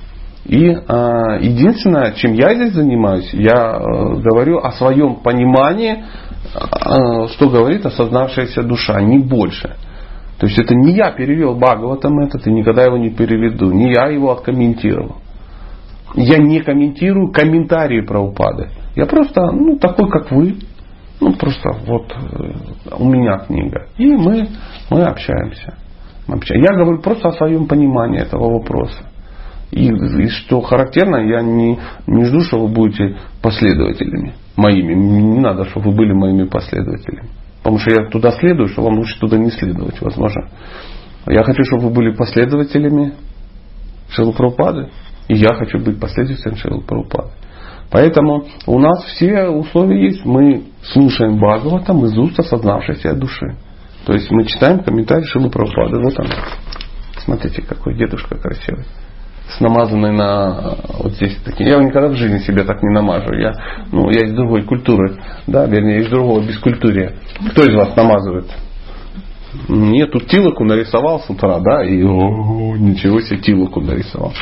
[0.47, 7.51] И э, единственное, чем я здесь занимаюсь, я э, говорю о своем понимании, э, что
[7.51, 9.77] говорит осознавшаяся душа, не больше.
[10.39, 14.07] То есть это не я перевел Бхагаватам этот и никогда его не переведу, не я
[14.07, 15.17] его откомментировал.
[16.15, 18.71] Я не комментирую комментарии про упады.
[18.97, 20.57] Я просто, ну, такой, как вы.
[21.21, 23.89] Ну, просто вот э, у меня книга.
[23.97, 24.49] И мы,
[24.91, 25.75] мы общаемся.
[26.27, 29.05] Я говорю просто о своем понимании этого вопроса.
[29.71, 34.95] И, и что характерно, я не, не жду, что вы будете последователями моими.
[34.95, 37.29] Не надо, чтобы вы были моими последователями.
[37.59, 40.49] Потому что я туда следую, что вам лучше туда не следовать, возможно.
[41.27, 43.15] Я хочу, чтобы вы были последователями
[44.11, 44.91] Шилы Прабхупады.
[45.29, 47.31] И я хочу быть последователем Шилы Прабхупады.
[47.91, 50.25] Поэтому у нас все условия есть.
[50.25, 53.57] Мы слушаем Бхагаватам из уст осознавшейся души.
[54.05, 55.99] То есть мы читаем комментарий Шилы Прабхупады.
[55.99, 56.27] Вот он.
[57.25, 58.85] Смотрите, какой дедушка красивый.
[59.49, 61.71] С намазанной на вот здесь такие.
[61.71, 63.33] Я никогда в жизни себе так не намажу.
[63.35, 63.53] Я,
[63.93, 65.17] ну, я из другой культуры.
[65.47, 67.15] Да, вернее, из другого бескультурия.
[67.51, 68.47] Кто из вас намазывает?
[69.69, 74.33] Нет, тут Тилоку нарисовал с утра, да, и о, ничего себе Тилоку нарисовал.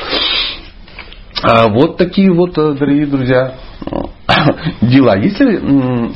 [1.42, 3.54] А вот такие вот, э, дорогие друзья,
[4.82, 5.16] дела.
[5.16, 5.56] Если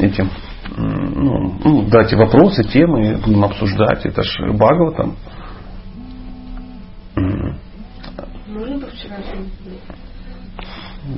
[0.03, 0.31] этим,
[0.77, 5.17] ну, ну, давайте вопросы, темы будем обсуждать, это ж Багова там.
[8.47, 9.47] Можно по вчерашнему?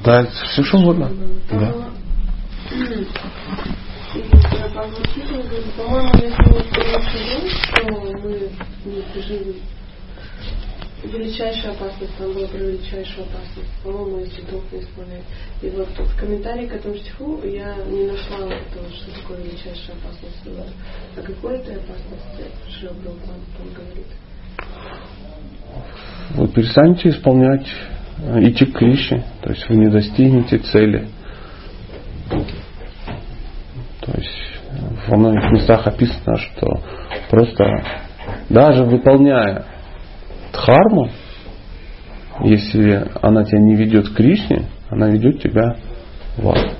[0.05, 1.11] Да, все что угодно.
[1.51, 1.73] Да.
[5.77, 6.61] По-моему, если мы
[7.51, 8.51] что мы
[8.85, 9.03] не
[11.07, 13.71] величайшую опасность, там было про величайшую опасность.
[13.83, 15.25] По-моему, если долг не исполняет.
[15.63, 19.97] И вот в комментарии к этому стиху я не нашла вот этого, что такое величайшая
[19.97, 20.43] опасность.
[20.47, 20.69] Вот.
[21.17, 24.07] О какой этой опасности Шил там говорит?
[26.31, 27.67] Вы перестанете исполнять,
[28.19, 31.09] э, идти к Кришне, то есть вы не достигнете цели.
[34.01, 34.47] То есть
[35.09, 36.67] во многих местах описано, что
[37.31, 37.65] просто
[38.49, 39.65] даже выполняя
[40.57, 41.11] дхарму,
[42.45, 45.77] если она тебя не ведет к Кришне, она ведет тебя
[46.37, 46.77] в ад.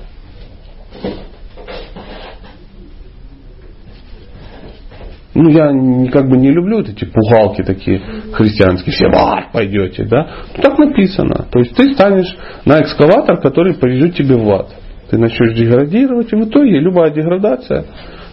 [5.39, 8.01] Ну, я как бы не люблю вот эти пугалки такие
[8.33, 10.27] христианские, все в ад пойдете, да?
[10.55, 11.45] Ну, так написано.
[11.51, 14.69] То есть ты станешь на экскаватор, который повезет тебя в ад.
[15.11, 17.85] Ты начнешь деградировать, и в итоге любая деградация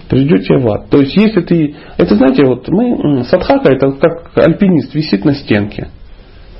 [0.09, 0.88] придет тебе в ад.
[0.90, 1.74] То есть если ты...
[1.96, 3.24] Это знаете, вот мы...
[3.24, 5.88] Садхака это как альпинист висит на стенке.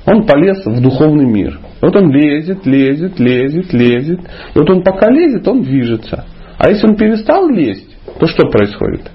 [0.05, 1.59] Он полез в духовный мир.
[1.81, 4.19] Вот он лезет, лезет, лезет, лезет.
[4.19, 6.25] И вот он пока лезет, он движется.
[6.57, 7.89] А если он перестал лезть,
[8.19, 9.11] то что происходит?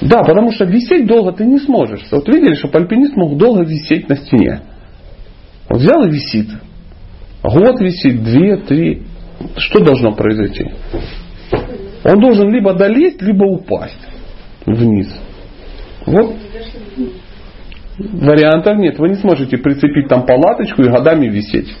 [0.00, 2.06] Да, потому что висеть долго ты не сможешь.
[2.10, 4.62] Вот видели, что альпинист мог долго висеть на стене.
[5.68, 6.48] Вот взял и висит.
[7.42, 9.02] Год висит, две, три.
[9.56, 10.66] Что должно произойти?
[12.04, 13.98] Он должен либо долезть, либо упасть
[14.66, 15.14] вниз.
[16.06, 16.36] Вот.
[17.98, 18.98] Вариантов нет.
[18.98, 21.72] Вы не сможете прицепить там палаточку и годами висеть.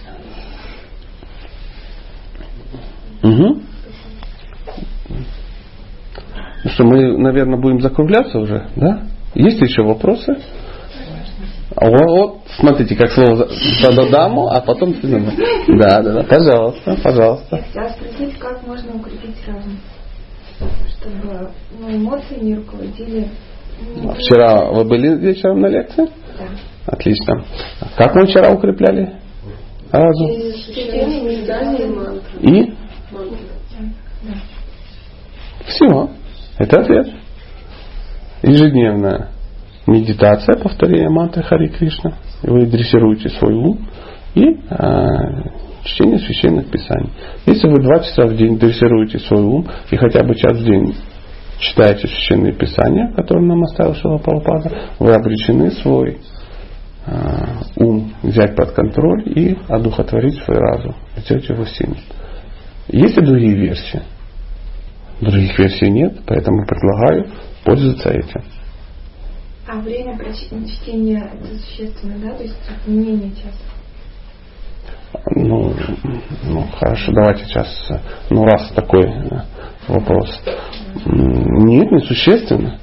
[3.22, 3.60] Угу.
[6.64, 9.02] Ну что, мы, наверное, будем закругляться уже, да?
[9.34, 10.36] Есть еще вопросы?
[11.74, 17.64] Вот, вот смотрите, как слово за даму, а потом Да, да, да, пожалуйста, пожалуйста.
[17.74, 19.78] Я спросить, как можно укрепить разум?
[20.58, 23.28] Чтобы ну, эмоции не руководили.
[23.96, 26.04] Ну, вчера вы были вечером на лекции?
[26.38, 26.44] Да.
[26.86, 27.44] Отлично.
[27.96, 29.14] Как мы вчера укрепляли
[29.90, 30.30] разум?
[32.40, 32.74] И?
[35.66, 36.10] Все.
[36.58, 37.08] Это ответ.
[38.42, 39.30] Ежедневная
[39.86, 42.14] медитация, повторение мантры Хари Кришна.
[42.42, 43.88] Вы дрессируете свой ум
[44.34, 44.56] и э,
[45.84, 47.10] чтение священных писаний.
[47.46, 50.94] Если вы два часа в день дрессируете свой ум и хотя бы час в день
[51.58, 56.18] читаете священные писания, которые нам оставил Шила Прабхупада, вы обречены свой
[57.06, 57.12] э,
[57.76, 61.98] ум взять под контроль и одухотворить свой разум, сделать его сильным.
[62.88, 64.02] Есть и другие версии.
[65.20, 67.28] Других версий нет, поэтому предлагаю
[67.64, 68.42] пользоваться этим.
[69.68, 72.34] А время чтения это существенно, да?
[72.34, 72.56] То есть
[72.86, 73.81] не менее часа?
[75.34, 75.74] Ну,
[76.44, 77.90] ну, хорошо, давайте сейчас,
[78.30, 79.12] ну, раз такой
[79.88, 80.40] вопрос.
[81.04, 82.78] Нет, несущественно.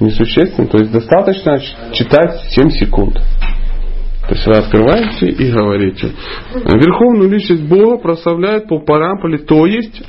[0.00, 0.68] Несущественно.
[0.68, 1.58] То есть достаточно
[1.92, 3.14] читать 7 секунд.
[4.28, 6.12] То есть вы открываете и говорите.
[6.54, 10.02] Верховную личность Бога прославляет по парамполе, то есть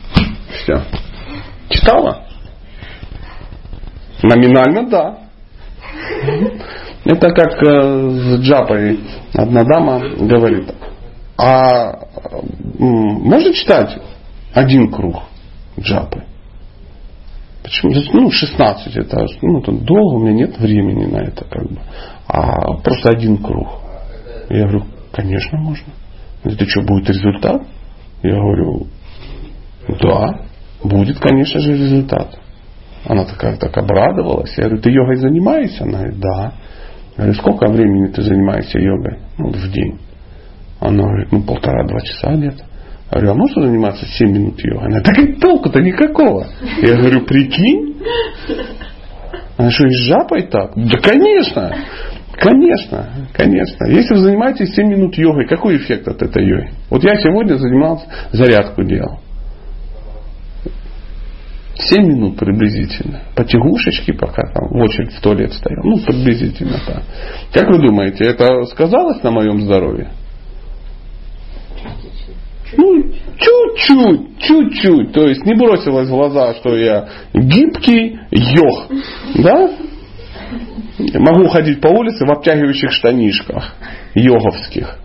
[0.62, 0.82] все.
[1.70, 2.26] Читала?
[4.22, 5.18] Номинально да.
[7.06, 9.00] Это как э, с джапой.
[9.34, 10.70] Одна дама говорит,
[11.40, 12.00] а
[12.78, 13.98] можно читать
[14.54, 15.24] один круг
[15.80, 16.26] джапы?
[17.64, 17.94] Почему?
[18.14, 21.78] Ну, 16 это, ну, тут долго, у меня нет времени на это, как бы.
[22.28, 23.68] А просто один круг.
[24.50, 25.94] Я говорю, конечно, можно.
[26.44, 27.62] Это что, будет результат?
[28.24, 28.88] Я говорю,
[30.02, 30.46] да,
[30.84, 32.38] будет, конечно же, результат.
[33.06, 34.58] Она такая так обрадовалась.
[34.58, 35.84] Я говорю, ты йогой занимаешься?
[35.84, 36.54] Она говорит, да.
[37.12, 39.20] Я говорю, сколько времени ты занимаешься йогой?
[39.38, 40.00] Ну, в день.
[40.80, 42.64] Она говорит, ну полтора-два часа где-то.
[43.12, 44.88] Я говорю, а можно заниматься 7 минут йогой?
[44.88, 46.48] Она, так и толку-то никакого.
[46.82, 47.98] Я говорю, прикинь.
[49.58, 50.72] Она что, и с жапой так?
[50.76, 51.76] Да, конечно.
[52.40, 53.88] Конечно, конечно.
[53.88, 56.72] Если вы занимаетесь 7 минут йогой, какой эффект от этой йоги?
[56.90, 59.20] Вот я сегодня занимался, зарядку делал.
[61.76, 63.22] 7 минут приблизительно.
[63.36, 65.84] Потягушечки, пока там в очередь в туалет стоял.
[65.84, 67.04] Ну, приблизительно так.
[67.54, 70.12] Как вы думаете, это сказалось на моем здоровье?
[72.78, 73.04] Ну,
[73.38, 75.12] чуть-чуть, чуть-чуть.
[75.12, 78.88] То есть не бросилось в глаза, что я гибкий йог.
[79.36, 79.72] Да?
[81.16, 83.76] Могу ходить по улице в обтягивающих штанишках
[84.14, 85.00] йоговских.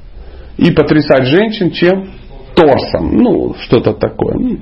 [0.58, 2.10] И потрясать женщин чем?
[2.54, 3.16] Торсом.
[3.16, 4.58] Ну, что-то такое.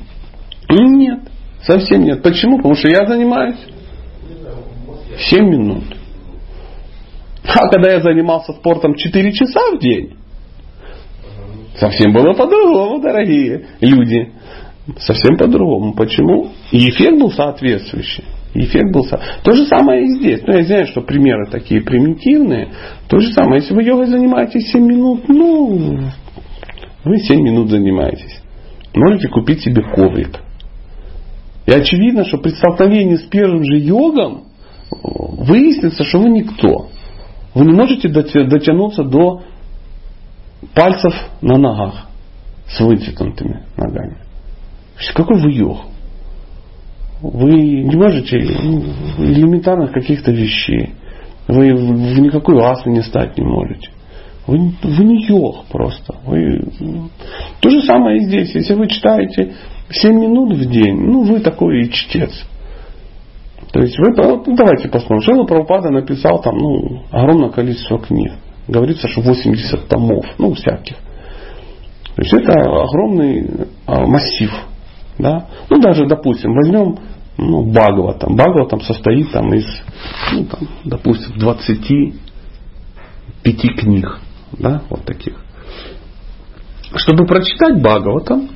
[0.70, 1.20] Нет.
[1.62, 2.22] Совсем нет.
[2.22, 2.56] Почему?
[2.56, 3.58] Потому что я занимаюсь
[5.18, 5.84] 7 минут.
[7.44, 10.16] А когда я занимался спортом 4 часа в день,
[11.76, 14.32] совсем было по-другому, дорогие люди.
[14.98, 15.94] Совсем по-другому.
[15.94, 16.48] Почему?
[16.72, 18.24] И эффект был соответствующий.
[18.54, 19.06] Эффект был
[19.44, 20.42] То же самое и здесь.
[20.46, 22.68] Ну, я знаю, что примеры такие примитивные.
[23.08, 23.62] То же самое.
[23.62, 26.00] Если вы йогой занимаетесь 7 минут, ну,
[27.04, 28.42] вы 7 минут занимаетесь.
[28.94, 30.40] Можете купить себе коврик.
[31.66, 34.44] И очевидно, что при столкновении с первым же йогом
[34.90, 36.88] выяснится, что вы никто.
[37.54, 39.42] Вы не можете дотянуться до
[40.74, 42.08] пальцев на ногах
[42.68, 44.18] с вытянутыми ногами.
[45.14, 45.78] Какой вы йог?
[47.20, 50.94] Вы не можете элементарных каких-то вещей.
[51.48, 53.90] Вы в никакой асу не стать не можете.
[54.46, 56.16] Вы, вы не йог просто.
[56.24, 56.64] Вы...
[57.60, 58.54] То же самое и здесь.
[58.54, 59.54] Если вы читаете
[59.90, 62.30] 7 минут в день, ну вы такой и чтец.
[63.72, 65.22] То есть вы, ну, давайте посмотрим.
[65.22, 68.32] Шила Прабхупада написал там ну, огромное количество книг.
[68.68, 70.96] Говорится, что 80 томов, ну всяких.
[72.14, 74.52] То есть это огромный а, массив.
[75.18, 75.48] Да?
[75.70, 76.96] Ну даже, допустим, возьмем
[77.38, 78.14] ну, Багова.
[78.14, 78.36] Там.
[78.36, 79.66] Багова там состоит там, из,
[80.32, 84.20] ну, там, допустим, 25 книг.
[84.58, 85.42] Да, вот таких.
[86.94, 88.50] Чтобы прочитать Багова там,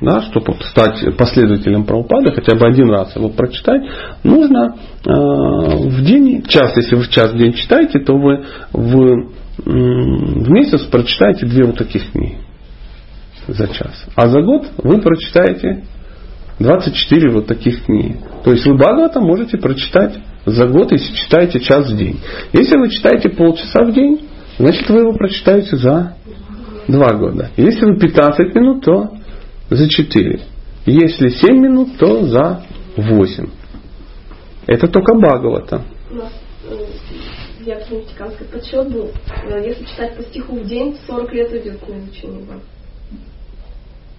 [0.00, 3.82] да, чтобы стать последователем правопада, хотя бы один раз его прочитать,
[4.22, 9.30] нужно э, в день, час, если вы в час в день читаете, то вы в,
[9.64, 12.38] в месяц прочитаете две вот таких книги
[13.48, 14.06] за час.
[14.14, 15.84] А за год вы прочитаете
[16.60, 18.16] 24 вот таких книги.
[18.44, 22.20] То есть вы Бхагавата можете прочитать за год, если читаете час в день.
[22.52, 24.28] Если вы читаете полчаса в день,
[24.58, 26.14] значит вы его прочитаете за
[26.88, 27.50] два года.
[27.56, 29.17] Если вы 15 минут, то
[29.70, 30.40] за 4.
[30.86, 32.62] Если 7 минут, то за
[32.96, 33.46] 8.
[34.66, 35.82] Это только Бхагавата.
[36.10, 36.86] Э,
[37.64, 39.10] я в Ватиканской подсчет был.
[39.44, 42.60] Э, если читать по стиху в день, 40 лет идет на изучение.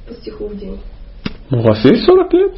[0.08, 0.80] По стиху в день.
[1.52, 2.56] У вас есть 40 лет?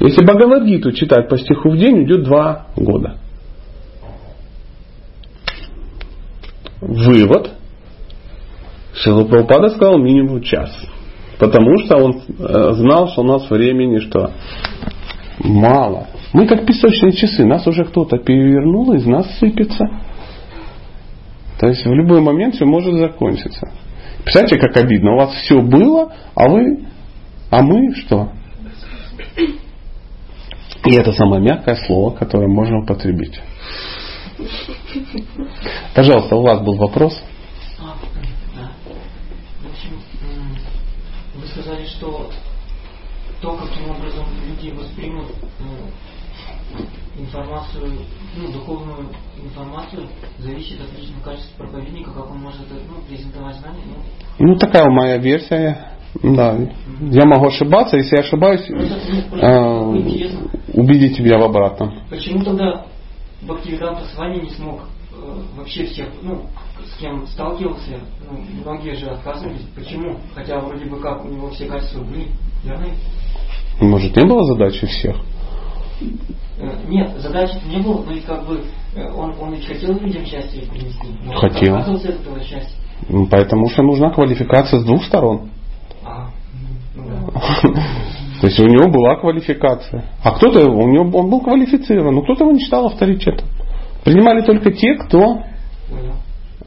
[0.00, 3.18] Если Бхагавадгиту читать по стиху в день, идет 2 года.
[6.80, 7.50] Вывод.
[8.94, 10.70] Шила Прабхупада сказал минимум час.
[11.38, 14.32] Потому что он э, знал, что у нас времени что?
[15.38, 16.06] Мало.
[16.32, 17.44] Мы как песочные часы.
[17.44, 19.84] Нас уже кто-то перевернул, из нас сыпется.
[21.58, 23.70] То есть в любой момент все может закончиться.
[24.22, 25.12] Представляете, как обидно.
[25.12, 26.86] У вас все было, а вы,
[27.50, 28.30] а мы что?
[30.84, 33.40] И это самое мягкое слово, которое можно употребить.
[35.94, 37.20] Пожалуйста, у вас был вопрос?
[41.56, 42.30] Сказали, что
[43.40, 45.26] то, каким образом люди воспримут
[45.58, 47.92] ну, информацию,
[48.36, 49.08] ну, духовную
[49.42, 53.82] информацию, зависит от личного качества проповедника, как он может ну, презентовать знания.
[54.38, 55.92] Ну, ну такая моя версия.
[56.22, 56.56] Да.
[57.00, 58.72] Я могу ошибаться, если я ошибаюсь, э,
[60.72, 62.00] убедите меня в обратном.
[62.08, 62.86] Почему тогда
[63.42, 64.80] Бхактивиданта с вами не смог
[65.56, 66.42] вообще всех, ну,
[66.84, 68.00] с кем сталкивался,
[68.30, 69.66] ну, многие же отказывались.
[69.74, 70.18] Почему?
[70.34, 72.28] Хотя вроде бы как у него все качества были,
[72.64, 72.86] верно?
[73.80, 75.16] Может, не было задачи всех?
[76.58, 78.62] Э, нет, задачи не было, но и как бы
[78.94, 81.08] э, он, он ведь хотел людям счастье принести.
[81.24, 81.76] Но хотел.
[81.76, 82.76] Отказывался от этого счастья.
[83.30, 85.50] Поэтому что нужна квалификация с двух сторон.
[86.04, 86.30] А,
[86.94, 87.02] ну
[87.32, 87.40] да.
[88.40, 90.04] То есть у него была квалификация.
[90.22, 93.48] А кто-то, у него, он был квалифицирован, но кто-то его не считал авторитетом.
[94.06, 95.42] Принимали только те, кто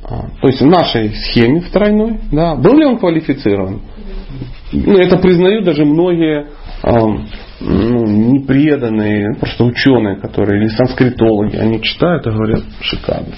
[0.03, 3.81] а, то есть в нашей схеме в тройной, да, был ли он квалифицирован?
[4.73, 6.47] Ну, это признают даже многие
[6.83, 6.99] а,
[7.61, 13.33] ну, непреданные, просто ученые, которые или санскритологи, они читают и говорят, шикарно,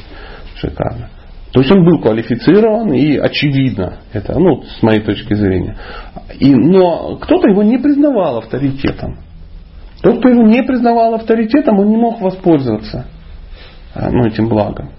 [0.56, 1.10] шикарно.
[1.52, 5.78] То есть он был квалифицирован и очевидно, это, ну, с моей точки зрения.
[6.40, 9.20] И, но кто-то его не признавал авторитетом.
[10.02, 13.06] Тот, кто его не признавал авторитетом, он не мог воспользоваться
[13.96, 14.90] ну, этим благом.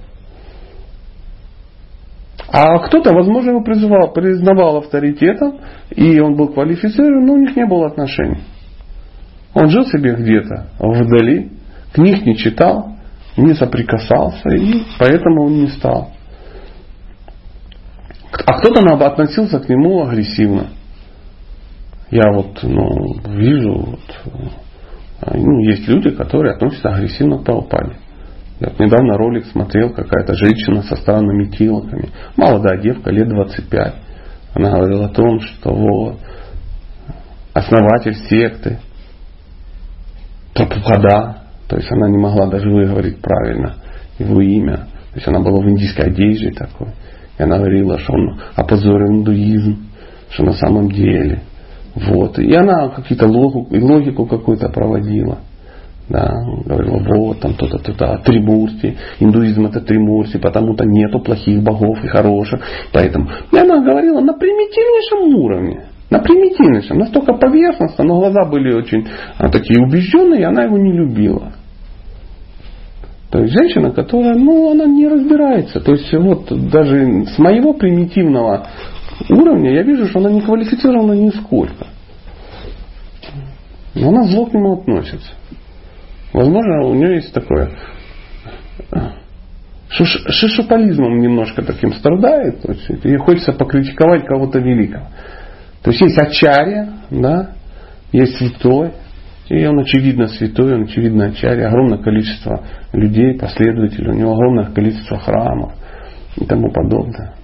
[2.49, 5.59] А кто-то, возможно, его признавал, признавал авторитетом,
[5.90, 8.43] и он был квалифицирован, но у них не было отношений.
[9.55, 11.51] Он жил себе где-то вдали,
[11.93, 12.97] книг не читал,
[13.36, 16.11] не соприкасался, и поэтому он не стал.
[18.47, 20.68] А кто-то относился к нему агрессивно.
[22.11, 24.01] Я вот ну, вижу, вот,
[25.34, 27.97] ну, есть люди, которые относятся агрессивно к Прабхупаде.
[28.65, 32.11] Вот недавно ролик смотрел, какая-то женщина со странными тилоками.
[32.37, 33.95] Молодая девка, лет 25.
[34.55, 36.19] Она говорила о том, что вот,
[37.53, 38.79] основатель секты,
[40.55, 43.77] Прабхупада, то есть она не могла даже выговорить правильно
[44.19, 44.77] его имя.
[44.77, 46.89] То есть она была в индийской одежде такой.
[47.39, 49.87] И она говорила, что он опозорил индуизм,
[50.31, 51.43] что на самом деле.
[51.95, 52.39] Вот.
[52.39, 55.39] И она какие-то логику, логику какую-то проводила.
[56.09, 56.28] Да,
[56.66, 62.61] говорила, вот там то-то, то-то, тримурти, индуизм это тримурти, потому-то нету плохих богов и хороших.
[62.92, 63.28] Поэтому.
[63.53, 65.86] И она говорила на примитивнейшем уровне.
[66.11, 69.07] На примитивнейшем, настолько поверхностно, но глаза были очень
[69.38, 71.53] а, такие убежденные, и она его не любила.
[73.30, 75.80] То есть женщина, которая, ну, она не разбирается.
[75.80, 78.66] То есть вот даже с моего примитивного
[79.30, 81.86] уровня я вижу, что она не квалифицирована нисколько.
[83.94, 85.30] Но она зло к нему относится.
[86.33, 87.70] Возможно, у нее есть такое
[89.93, 92.62] шишупализмом немножко таким страдает.
[92.62, 95.07] То есть ей хочется покритиковать кого-то великого.
[95.83, 97.51] То есть есть ачарья, да,
[98.12, 98.93] есть святой,
[99.49, 105.18] и он очевидно святой, он очевидно ачарья, огромное количество людей, последователей, у него огромное количество
[105.18, 105.72] храмов
[106.37, 107.35] и тому подобное.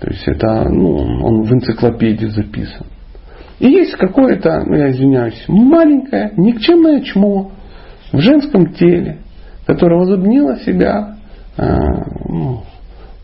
[0.00, 2.86] То есть это, ну, он в энциклопедии записан.
[3.58, 7.52] И есть какое-то, ну я извиняюсь, маленькое, никчемное чмо
[8.12, 9.18] в женском теле,
[9.66, 11.16] которое возобнило себя
[11.56, 11.76] э,
[12.28, 12.62] ну,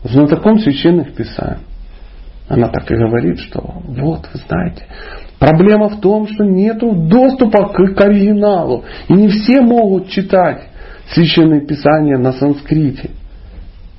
[0.03, 1.63] знатоком священных писаний.
[2.47, 4.83] Она так и говорит, что вот, вы знаете,
[5.39, 8.83] проблема в том, что нет доступа к, к оригиналу.
[9.07, 10.67] И не все могут читать
[11.13, 13.11] священные писания на санскрите.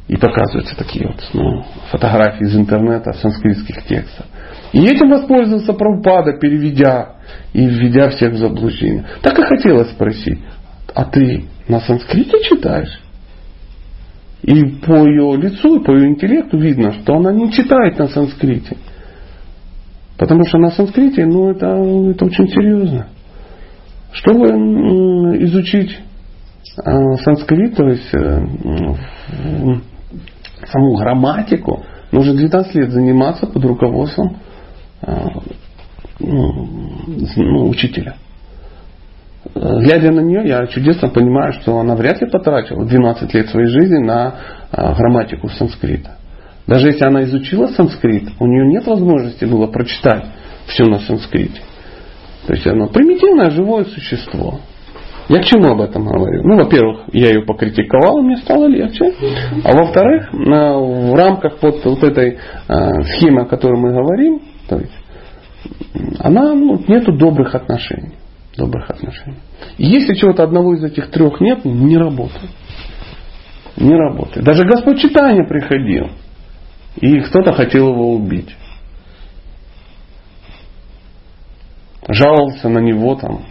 [0.06, 4.26] И показываются такие вот ну, фотографии из интернета санскритских текстов.
[4.72, 7.16] И этим воспользовался Прабхупада, переведя
[7.52, 9.04] и введя всех в заблуждение.
[9.22, 10.38] Так и хотелось спросить,
[10.96, 13.02] а ты на санскрите читаешь?
[14.42, 18.78] И по ее лицу, и по ее интеллекту видно, что она не читает на санскрите.
[20.16, 23.08] Потому что на санскрите, ну, это, это очень серьезно.
[24.12, 24.46] Чтобы
[25.44, 25.98] изучить
[26.82, 28.40] а, санскрит, то есть э,
[30.64, 34.38] саму грамматику, нужно 12 лет заниматься под руководством
[35.02, 35.28] а,
[36.18, 36.68] ну,
[37.36, 38.16] ну, учителя
[39.56, 44.04] глядя на нее, я чудесно понимаю, что она вряд ли потратила 12 лет своей жизни
[44.04, 44.34] на
[44.70, 46.16] а, грамматику санскрита.
[46.66, 50.24] Даже если она изучила санскрит, у нее нет возможности было прочитать
[50.66, 51.60] все на санскрите.
[52.46, 54.60] То есть она примитивное живое существо.
[55.28, 56.42] Я к чему об этом говорю?
[56.44, 59.12] Ну, во-первых, я ее покритиковал, мне стало легче.
[59.64, 62.38] А во-вторых, в рамках вот, вот этой
[62.68, 64.92] а, схемы, о которой мы говорим, то есть,
[66.20, 68.14] она, ну, нету добрых отношений
[68.56, 69.38] добрых отношений.
[69.78, 72.50] И если чего-то одного из этих трех нет, не работает.
[73.76, 74.44] Не работает.
[74.44, 76.10] Даже Господь читания приходил.
[76.96, 78.54] И кто-то хотел его убить.
[82.08, 83.44] Жаловался на него там,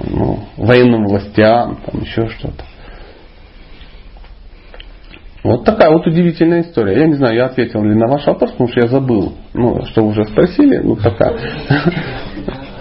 [0.00, 2.64] ну, военным властям, там еще что-то.
[5.42, 6.98] Вот такая вот удивительная история.
[7.00, 10.02] Я не знаю, я ответил ли на ваш вопрос, потому что я забыл, ну, что
[10.02, 11.34] уже спросили, ну такая.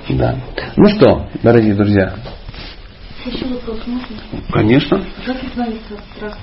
[0.10, 0.36] Да.
[0.76, 2.16] Ну что, дорогие друзья.
[3.26, 4.18] Еще вопрос можно?
[4.52, 5.06] Конечно.
[5.26, 6.40] Как избавиться от страха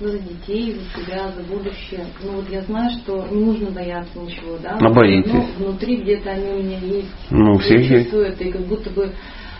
[0.00, 2.06] за детей, за себя, за будущее?
[2.22, 4.78] Ну вот я знаю, что не нужно бояться ничего, да?
[4.80, 5.30] Но боитесь.
[5.32, 7.08] Но внутри где-то они у меня есть.
[7.30, 9.12] Ну, все я чувствую это, и как будто бы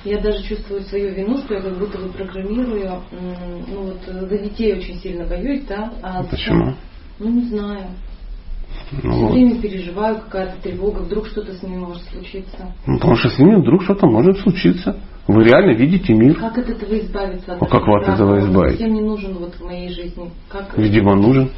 [0.04, 3.02] я даже чувствую свою вину, что я как будто бы программирую.
[3.68, 5.92] Ну вот за детей очень сильно боюсь, да?
[6.02, 6.74] А Почему?
[7.18, 7.88] Ну не знаю.
[9.02, 12.72] Ну, Все время переживаю, какая-то тревога, вдруг что-то с ними может случиться.
[12.86, 14.96] Ну, потому что с ними вдруг что-то может случиться.
[15.26, 16.36] Вы реально видите мир.
[16.36, 17.54] Как от этого избавиться?
[17.54, 18.76] От а как от этого избавиться?
[18.76, 20.30] Всем не нужен вот в моей жизни.
[20.48, 21.50] Как Видимо, нужен.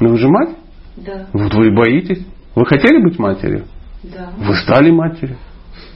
[0.00, 0.50] Ну вы же мать?
[0.96, 1.28] Да.
[1.32, 2.26] Вот вы боитесь.
[2.54, 3.64] Вы хотели быть матерью?
[4.02, 4.32] Да.
[4.36, 5.38] Вы стали матерью.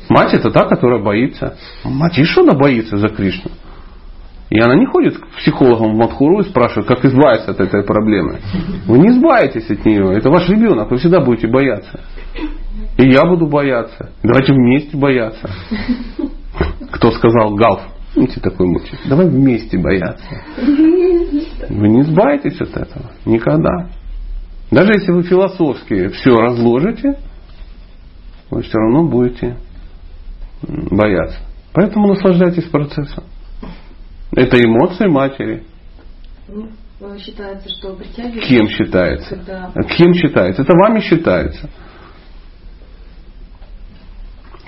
[0.08, 1.56] Мать это та, которая боится.
[1.84, 3.50] Мать и что она боится за Кришну?
[4.50, 8.40] И она не ходит к психологам в Мадхуру и спрашивает, как избавиться от этой проблемы.
[8.86, 10.12] Вы не избавитесь от нее.
[10.12, 10.90] Это ваш ребенок.
[10.90, 12.00] Вы всегда будете бояться.
[12.98, 14.10] И я буду бояться.
[14.24, 15.48] Давайте вместе бояться.
[16.90, 17.80] Кто сказал Галф?
[18.12, 18.98] Помните такой мультик?
[19.08, 20.42] Давай вместе бояться.
[20.56, 23.12] Вы не избавитесь от этого.
[23.24, 23.88] Никогда.
[24.72, 27.18] Даже если вы философски все разложите,
[28.50, 29.56] вы все равно будете
[30.90, 31.38] бояться.
[31.72, 33.22] Поэтому наслаждайтесь процессом.
[34.32, 35.64] Это эмоции матери.
[36.48, 36.68] Ну,
[37.18, 38.48] считается, что притягивается.
[38.48, 39.36] Кем считается?
[39.36, 39.72] Когда...
[39.96, 40.62] Кем считается?
[40.62, 41.70] Это вами считается.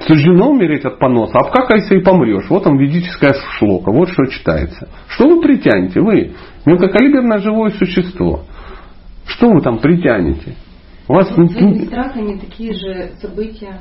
[0.07, 1.39] Суждено умереть от поноса.
[1.39, 2.49] А как если и помрешь?
[2.49, 3.93] Вот он ведическая шлока.
[3.93, 4.89] Вот что читается.
[5.09, 6.01] Что вы притянете?
[6.01, 6.33] Вы
[6.67, 8.45] мелкокалиберное живое существо.
[9.27, 10.57] Что вы там притянете?
[11.07, 13.81] У вас ну, своими страхами такие же события.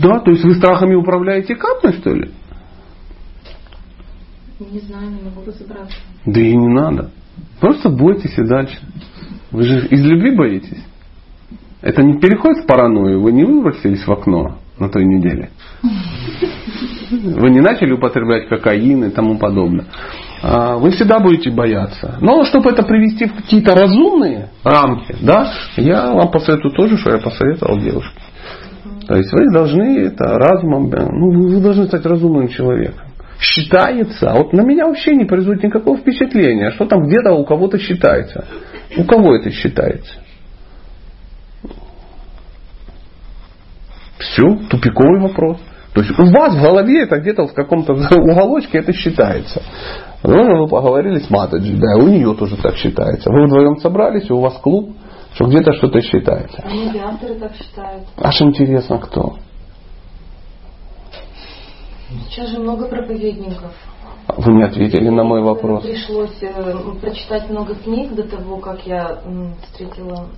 [0.00, 2.32] Да, то есть вы страхами управляете капной, что ли?
[4.58, 5.96] Не знаю, не могу разобраться.
[6.24, 7.10] Да и не надо.
[7.60, 8.78] Просто бойтесь и дальше.
[9.50, 10.82] Вы же из любви боитесь.
[11.82, 13.20] Это не переходит в паранойю.
[13.20, 15.50] Вы не выбросились в окно на той неделе.
[17.10, 19.86] Вы не начали употреблять кокаин и тому подобное.
[20.42, 22.16] А, вы всегда будете бояться.
[22.20, 27.18] Но чтобы это привести в какие-то разумные рамки, да, я вам посоветую тоже, что я
[27.18, 28.20] посоветовал девушке.
[29.06, 33.06] То есть вы должны это разумом, ну, вы должны стать разумным человеком.
[33.38, 37.78] Считается, а вот на меня вообще не производит никакого впечатления, что там где-то у кого-то
[37.78, 38.46] считается.
[38.96, 40.14] У кого это считается?
[44.18, 45.58] Все, тупиковый вопрос.
[45.92, 49.62] То есть у вас в голове это где-то в каком-то уголочке это считается.
[50.22, 53.30] Ну, вы поговорили с Матаджи, да, у нее тоже так считается.
[53.30, 54.96] Вы вдвоем собрались, у вас клуб,
[55.34, 56.64] что где-то что-то считается.
[56.64, 58.04] А авторы так считают.
[58.16, 59.36] Аж интересно, кто?
[62.08, 63.72] Сейчас же много проповедников.
[64.28, 65.82] Вы не ответили на мой вопрос.
[65.82, 69.20] Пришлось э, прочитать много книг до того, как я
[69.62, 70.28] встретила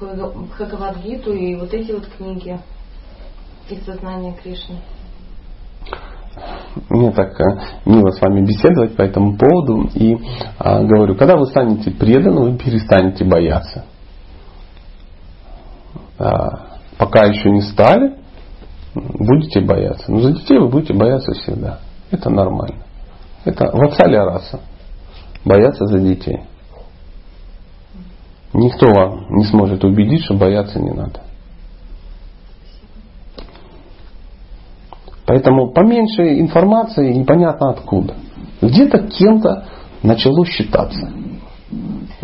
[0.00, 2.58] Бхагавадгиту и вот эти вот книги
[3.68, 4.76] из сознания Кришны.
[6.88, 7.44] Мне так э,
[7.84, 9.88] мило с вами беседовать по этому поводу.
[9.94, 10.16] И
[10.58, 13.84] а, говорю, когда вы станете преданным, вы перестанете бояться.
[16.18, 18.19] А, пока еще не стали,
[18.94, 20.10] будете бояться.
[20.10, 21.78] Но за детей вы будете бояться всегда.
[22.10, 22.82] Это нормально.
[23.44, 24.60] Это в отца раса.
[25.44, 26.40] Бояться за детей.
[28.52, 31.20] Никто вам не сможет убедить, что бояться не надо.
[35.24, 38.14] Поэтому поменьше информации непонятно откуда.
[38.60, 39.64] Где-то кем-то
[40.02, 41.12] начало считаться.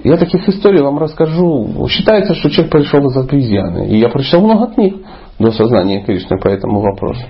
[0.03, 1.87] Я таких историй вам расскажу.
[1.89, 3.89] Считается, что человек пришел из обезьяны.
[3.89, 5.07] И я прочитал много книг
[5.39, 7.25] до сознания Кришны по этому вопросу.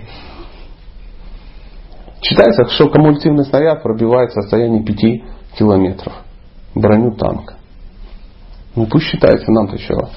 [2.23, 6.13] Считается, что кумулятивный снаряд пробивает состояние 5 километров.
[6.75, 7.55] Броню танка.
[8.75, 10.09] Ну пусть считается нам-то чего.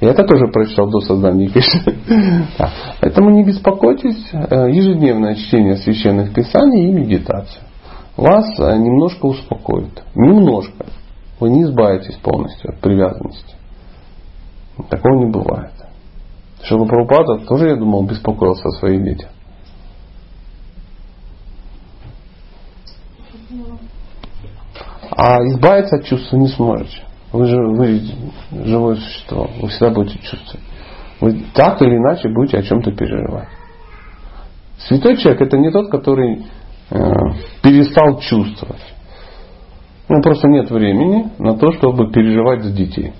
[0.00, 1.94] И это тоже прочитал до создания Кришны.
[3.00, 4.28] Поэтому не беспокойтесь.
[4.32, 7.62] Э, ежедневное чтение священных писаний и медитация
[8.20, 10.02] вас э, немножко успокоит.
[10.14, 10.86] Немножко.
[11.38, 13.54] Вы не избавитесь полностью от привязанности.
[14.88, 15.72] Такого не бывает.
[16.62, 19.30] Шила Прабхупада тоже, я думал, беспокоился о своих детях.
[25.12, 27.02] А избавиться от чувства не сможете.
[27.32, 28.00] Вы же вы
[28.64, 29.48] живое существо.
[29.60, 30.64] Вы всегда будете чувствовать.
[31.20, 33.48] Вы так или иначе будете о чем-то переживать.
[34.78, 36.46] Святой человек это не тот, который
[36.90, 36.96] э,
[37.62, 38.80] перестал чувствовать.
[40.08, 43.12] Ну, просто нет времени на то, чтобы переживать за детей.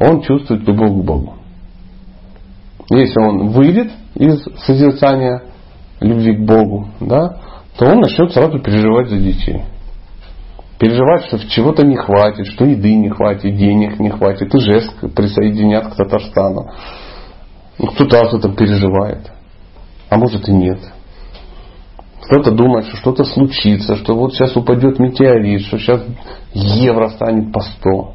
[0.00, 1.35] Он чувствует любовь к Богу.
[2.90, 5.42] Если он выйдет из созерцания
[6.00, 7.40] любви к Богу, да,
[7.78, 9.62] то он начнет сразу переживать за детей
[10.78, 15.92] переживать, что чего-то не хватит, что еды не хватит, денег не хватит, и жест присоединят
[15.92, 16.70] к Татарстану.
[17.78, 19.30] Ну, кто-то об этом переживает,
[20.08, 20.80] а может и нет.
[22.22, 26.02] Кто-то думает, что что-то случится, что вот сейчас упадет метеорит, что сейчас
[26.52, 28.14] евро станет по 100.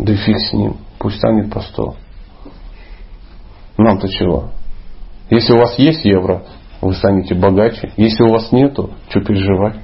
[0.00, 1.94] Да и фиг с ним, пусть станет по 100.
[3.78, 4.50] Нам-то чего?
[5.30, 6.44] Если у вас есть евро,
[6.80, 7.92] вы станете богаче.
[7.96, 9.76] Если у вас нету, что переживать?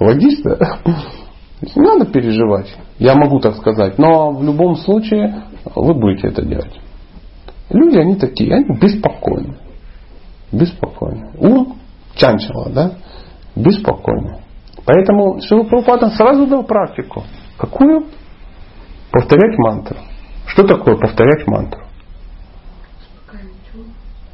[0.00, 0.58] Логично?
[1.62, 2.74] Не надо переживать.
[2.98, 3.96] Я могу так сказать.
[3.96, 5.44] Но в любом случае
[5.76, 6.80] вы будете это делать.
[7.70, 9.56] Люди, они такие, они беспокойны.
[10.50, 11.30] Беспокойны.
[11.38, 11.76] Ум
[12.16, 12.92] чанчала, да?
[13.54, 14.40] Беспокойны.
[14.84, 17.22] Поэтому Шила Прабхупада сразу дал практику.
[17.56, 18.06] Какую?
[19.12, 19.98] Повторять мантру.
[20.46, 21.81] Что такое повторять мантру?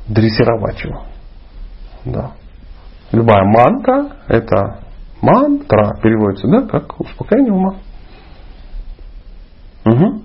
[0.09, 1.05] Дрессировать его.
[2.05, 2.33] Да.
[3.13, 4.81] Любая мантра– это
[5.21, 7.77] мантра, переводится, да, как успокоение ума.
[9.85, 10.23] Угу.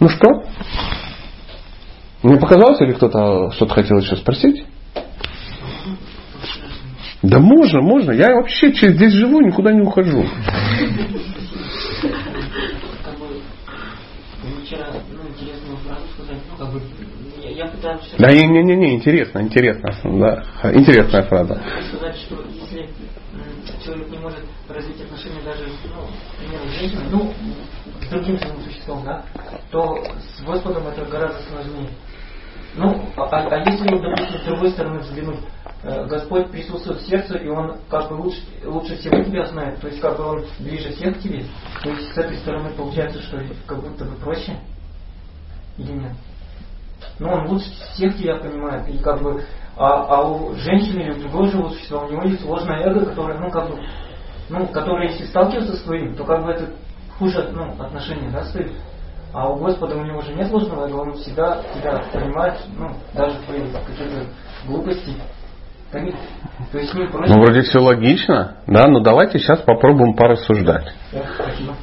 [0.00, 0.44] Ну что?
[2.22, 4.64] Мне показалось, или кто-то что-то хотел еще спросить?
[7.22, 8.12] Да можно, можно.
[8.12, 10.24] Я вообще здесь живу, никуда не ухожу.
[14.70, 14.86] Да,
[18.32, 21.62] не, не, не, не, интересно, интересно, да, интересная фраза.
[21.88, 22.88] Сказать, что если
[23.84, 26.06] человек не может развить отношения даже, ну,
[26.38, 27.32] примерно, с женщиной, ну,
[28.00, 29.24] с другим живым существом, да,
[29.70, 30.04] то
[30.36, 31.90] с Господом это гораздо сложнее.
[32.76, 35.38] Ну, а, а, а если, допустим, с другой стороны взглянуть,
[35.84, 39.86] э, Господь присутствует в сердце, и Он как бы лучше, лучше всего тебя знает, то
[39.86, 41.44] есть как бы Он ближе всех к тебе,
[41.82, 44.56] то есть с этой стороны получается, что как будто бы проще
[45.78, 46.12] или нет?
[47.18, 49.44] Ну, он лучше всех тебя понимает, и как бы,
[49.76, 53.50] а, а у женщины или у другого существа, у него есть ложное эго, которое, ну,
[53.50, 53.80] как бы,
[54.48, 56.70] ну, которое, если сталкиваться с твоим, то как бы это
[57.18, 58.72] хуже, ну, отношения, да, стоит.
[59.32, 63.38] А у Господа у него же нет ложного эго, он всегда тебя понимает, ну, даже
[63.40, 64.26] твои какие-то
[64.66, 65.12] глупости.
[66.72, 70.92] Ну, вроде все логично, да, но давайте сейчас попробуем порассуждать.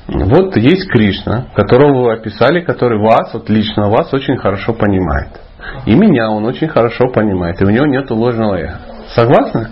[0.08, 5.30] Вот есть Кришна, которого вы описали, который вас, вот лично вас очень хорошо понимает.
[5.86, 8.80] И меня он очень хорошо понимает, и у него нет ложного эго.
[9.16, 9.70] Согласны?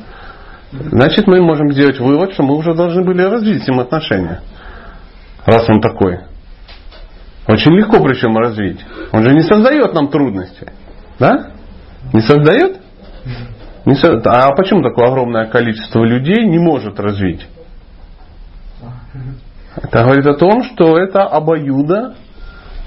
[0.72, 4.42] Значит, мы можем сделать вывод, что мы уже должны были развить с ним отношения.
[5.46, 6.20] Раз он такой.
[7.48, 8.80] Очень легко причем развить.
[9.12, 10.72] Он же не создает нам трудности.
[11.18, 11.52] Да?
[12.14, 12.78] Не создает?
[13.86, 17.48] А почему такое огромное количество людей не может развить?
[19.76, 22.16] Это говорит о том, что это обоюдо,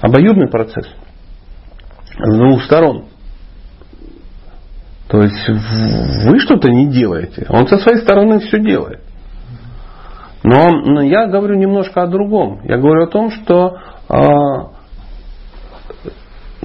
[0.01, 0.87] обоюдный процесс.
[2.17, 3.05] С двух сторон.
[5.07, 7.45] То есть вы что-то не делаете.
[7.49, 9.01] Он со своей стороны все делает.
[10.43, 12.61] Но, но я говорю немножко о другом.
[12.63, 13.77] Я говорю о том, что
[14.09, 14.73] а,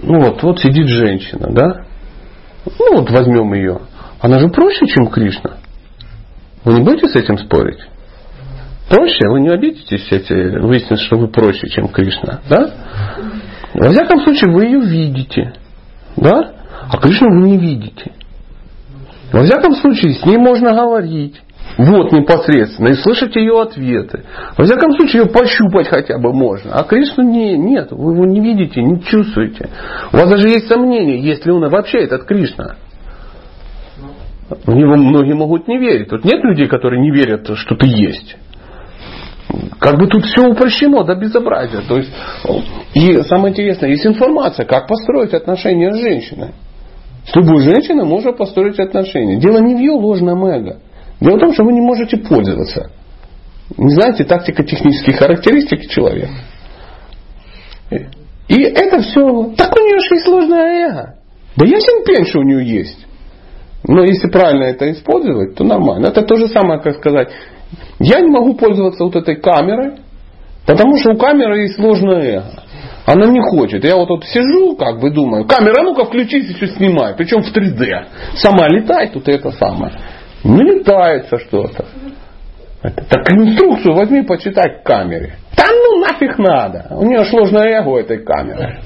[0.02, 1.84] ну вот, вот сидит женщина, да?
[2.78, 3.80] Ну вот возьмем ее.
[4.20, 5.59] Она же проще, чем Кришна.
[6.65, 7.81] Вы не будете с этим спорить?
[8.89, 9.28] Проще?
[9.31, 12.40] Вы не обидитесь, если выяснится, что вы проще, чем Кришна.
[12.49, 12.70] Да?
[13.74, 15.53] Во всяком случае, вы ее видите.
[16.16, 16.55] Да?
[16.90, 18.12] А Кришну вы не видите.
[19.32, 21.40] Во всяком случае, с ней можно говорить.
[21.77, 22.89] Вот непосредственно.
[22.89, 24.24] И слышать ее ответы.
[24.57, 26.73] Во всяком случае, ее пощупать хотя бы можно.
[26.73, 27.89] А Кришну не, нет.
[27.93, 29.69] Вы его не видите, не чувствуете.
[30.12, 32.77] У вас даже есть сомнения, есть ли он вообще этот Кришна.
[34.48, 36.08] В него многие могут не верить.
[36.08, 38.36] Тут нет людей, которые не верят, что ты есть.
[39.78, 41.82] Как бы тут все упрощено до безобразия.
[41.86, 42.12] То есть,
[42.94, 46.52] и самое интересное, есть информация, как построить отношения с женщиной.
[47.26, 49.36] С любой женщиной можно построить отношения.
[49.36, 50.80] Дело не в ее ложном эго.
[51.20, 52.90] Дело в том, что вы не можете пользоваться.
[53.76, 56.32] Не знаете тактико-технические характеристики человека.
[57.90, 59.52] И это все...
[59.56, 61.14] Так у нее же есть ложное эго.
[61.56, 63.07] Да ясен пень, что у нее есть.
[63.89, 66.09] Но если правильно это использовать, то нормально.
[66.09, 67.31] Это то же самое, как сказать,
[67.98, 69.94] я не могу пользоваться вот этой камерой,
[70.66, 72.62] потому что у камеры есть сложное эго.
[73.06, 73.82] Она не хочет.
[73.85, 77.15] Я вот тут сижу, как бы думаю, камера, ну-ка включись, еще снимай.
[77.16, 78.05] Причем в 3D.
[78.36, 79.94] Сама летает, тут это самое.
[80.44, 81.86] Не летается что-то.
[82.82, 85.36] Так инструкцию возьми, почитай к камере.
[85.56, 86.89] Да ну нафиг надо.
[86.90, 88.81] У нее сложное эго этой камеры.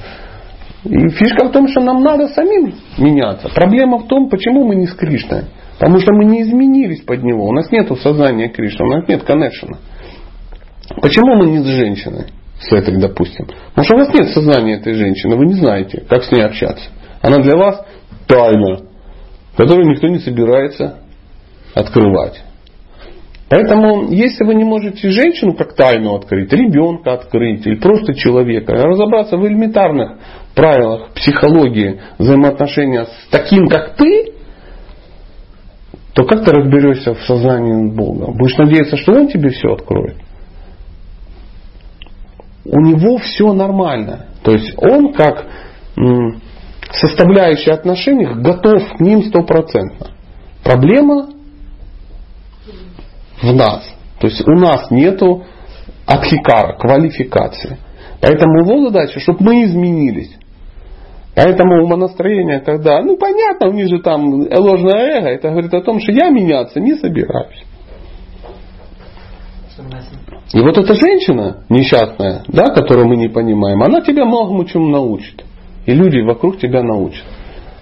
[0.85, 3.49] И фишка в том, что нам надо самим меняться.
[3.55, 5.45] Проблема в том, почему мы не с Кришной.
[5.79, 7.47] Потому что мы не изменились под него.
[7.47, 9.79] У нас нет сознания Кришны, у нас нет коннекшена.
[11.01, 12.27] Почему мы не с женщиной?
[12.61, 13.47] С этой, допустим.
[13.71, 16.85] Потому что у вас нет сознания этой женщины, вы не знаете, как с ней общаться.
[17.21, 17.85] Она для вас
[18.27, 18.83] тайна,
[19.57, 21.01] которую никто не собирается
[21.75, 22.43] открывать.
[23.53, 29.37] Поэтому, если вы не можете женщину как тайну открыть, ребенка открыть или просто человека, разобраться
[29.37, 30.13] в элементарных
[30.55, 34.33] правилах психологии взаимоотношения с таким, как ты,
[36.15, 38.33] то как ты разберешься в сознании Бога?
[38.33, 40.17] Будешь надеяться, что Он тебе все откроет?
[42.65, 44.29] У него все нормально.
[44.45, 45.47] То есть он как
[46.91, 50.07] составляющая отношений готов к ним стопроцентно.
[50.65, 51.29] Проблема
[53.43, 53.83] в нас.
[54.21, 55.45] То есть у нас нету
[56.07, 57.79] адхикара, квалификации.
[58.21, 60.37] Поэтому его задача, чтобы мы изменились.
[61.35, 65.99] Поэтому умонастроение, когда, ну понятно, у них же там ложное эго, это говорит о том,
[65.99, 67.65] что я меняться не собираюсь.
[70.53, 75.43] И вот эта женщина несчастная, да, которую мы не понимаем, она тебя многому чему научит.
[75.87, 77.25] И люди вокруг тебя научат.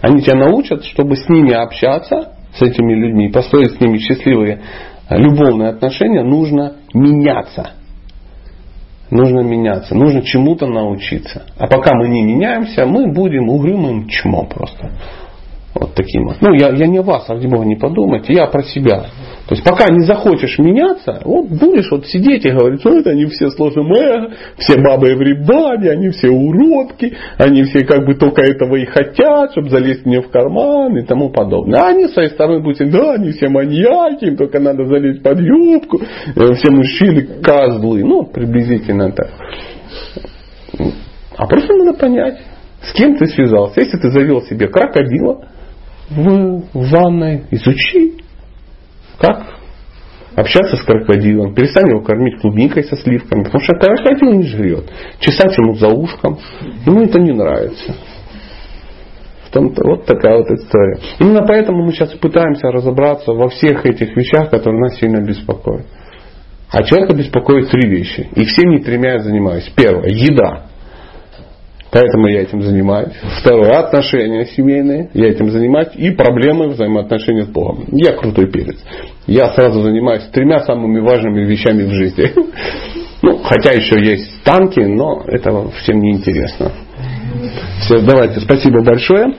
[0.00, 4.60] Они тебя научат, чтобы с ними общаться с этими людьми, построить с ними счастливые
[5.16, 7.72] любовные отношения, нужно меняться.
[9.10, 11.42] Нужно меняться, нужно чему-то научиться.
[11.58, 14.92] А пока мы не меняемся, мы будем угрюмым чмо просто.
[15.74, 16.36] Вот таким вот.
[16.40, 19.06] Ну, я, я не о вас, ради Бога, не подумайте, я про себя.
[19.50, 23.26] То есть пока не захочешь меняться, вот будешь вот сидеть и говорить, что это они
[23.26, 28.42] все сложно эго, все бабы в рибаде, они все уродки, они все как бы только
[28.42, 31.80] этого и хотят, чтобы залезть мне в карман и тому подобное.
[31.80, 35.40] А они с своей стороны будут, да, они все маньяки, им только надо залезть под
[35.40, 38.04] юбку, э, все мужчины козлы.
[38.04, 39.30] Ну, приблизительно так.
[41.36, 42.38] А просто надо понять,
[42.82, 43.80] с кем ты связался.
[43.80, 45.48] Если ты завел себе крокодила,
[46.08, 48.20] в ванной, изучи,
[49.20, 49.60] как
[50.34, 54.90] общаться с крокодилом, перестань его кормить клубникой со сливками, потому что крокодил не жрет.
[55.18, 56.38] Чесать ему за ушком,
[56.86, 57.94] ему это не нравится.
[59.46, 60.98] В том-то вот такая вот история.
[61.18, 65.86] Именно поэтому мы сейчас пытаемся разобраться во всех этих вещах, которые нас сильно беспокоят.
[66.70, 68.28] А человека беспокоит три вещи.
[68.36, 69.68] И всеми тремя я занимаюсь.
[69.74, 70.08] Первое.
[70.08, 70.69] Еда.
[71.92, 73.12] Поэтому я этим занимаюсь.
[73.40, 75.88] Второе, отношения семейные, я этим занимаюсь.
[75.94, 77.86] И проблемы взаимоотношения с Богом.
[77.90, 78.78] Я крутой перец.
[79.26, 82.30] Я сразу занимаюсь тремя самыми важными вещами в жизни.
[83.22, 86.72] Ну, хотя еще есть танки, но это всем не интересно.
[87.82, 89.34] Все, давайте, спасибо большое.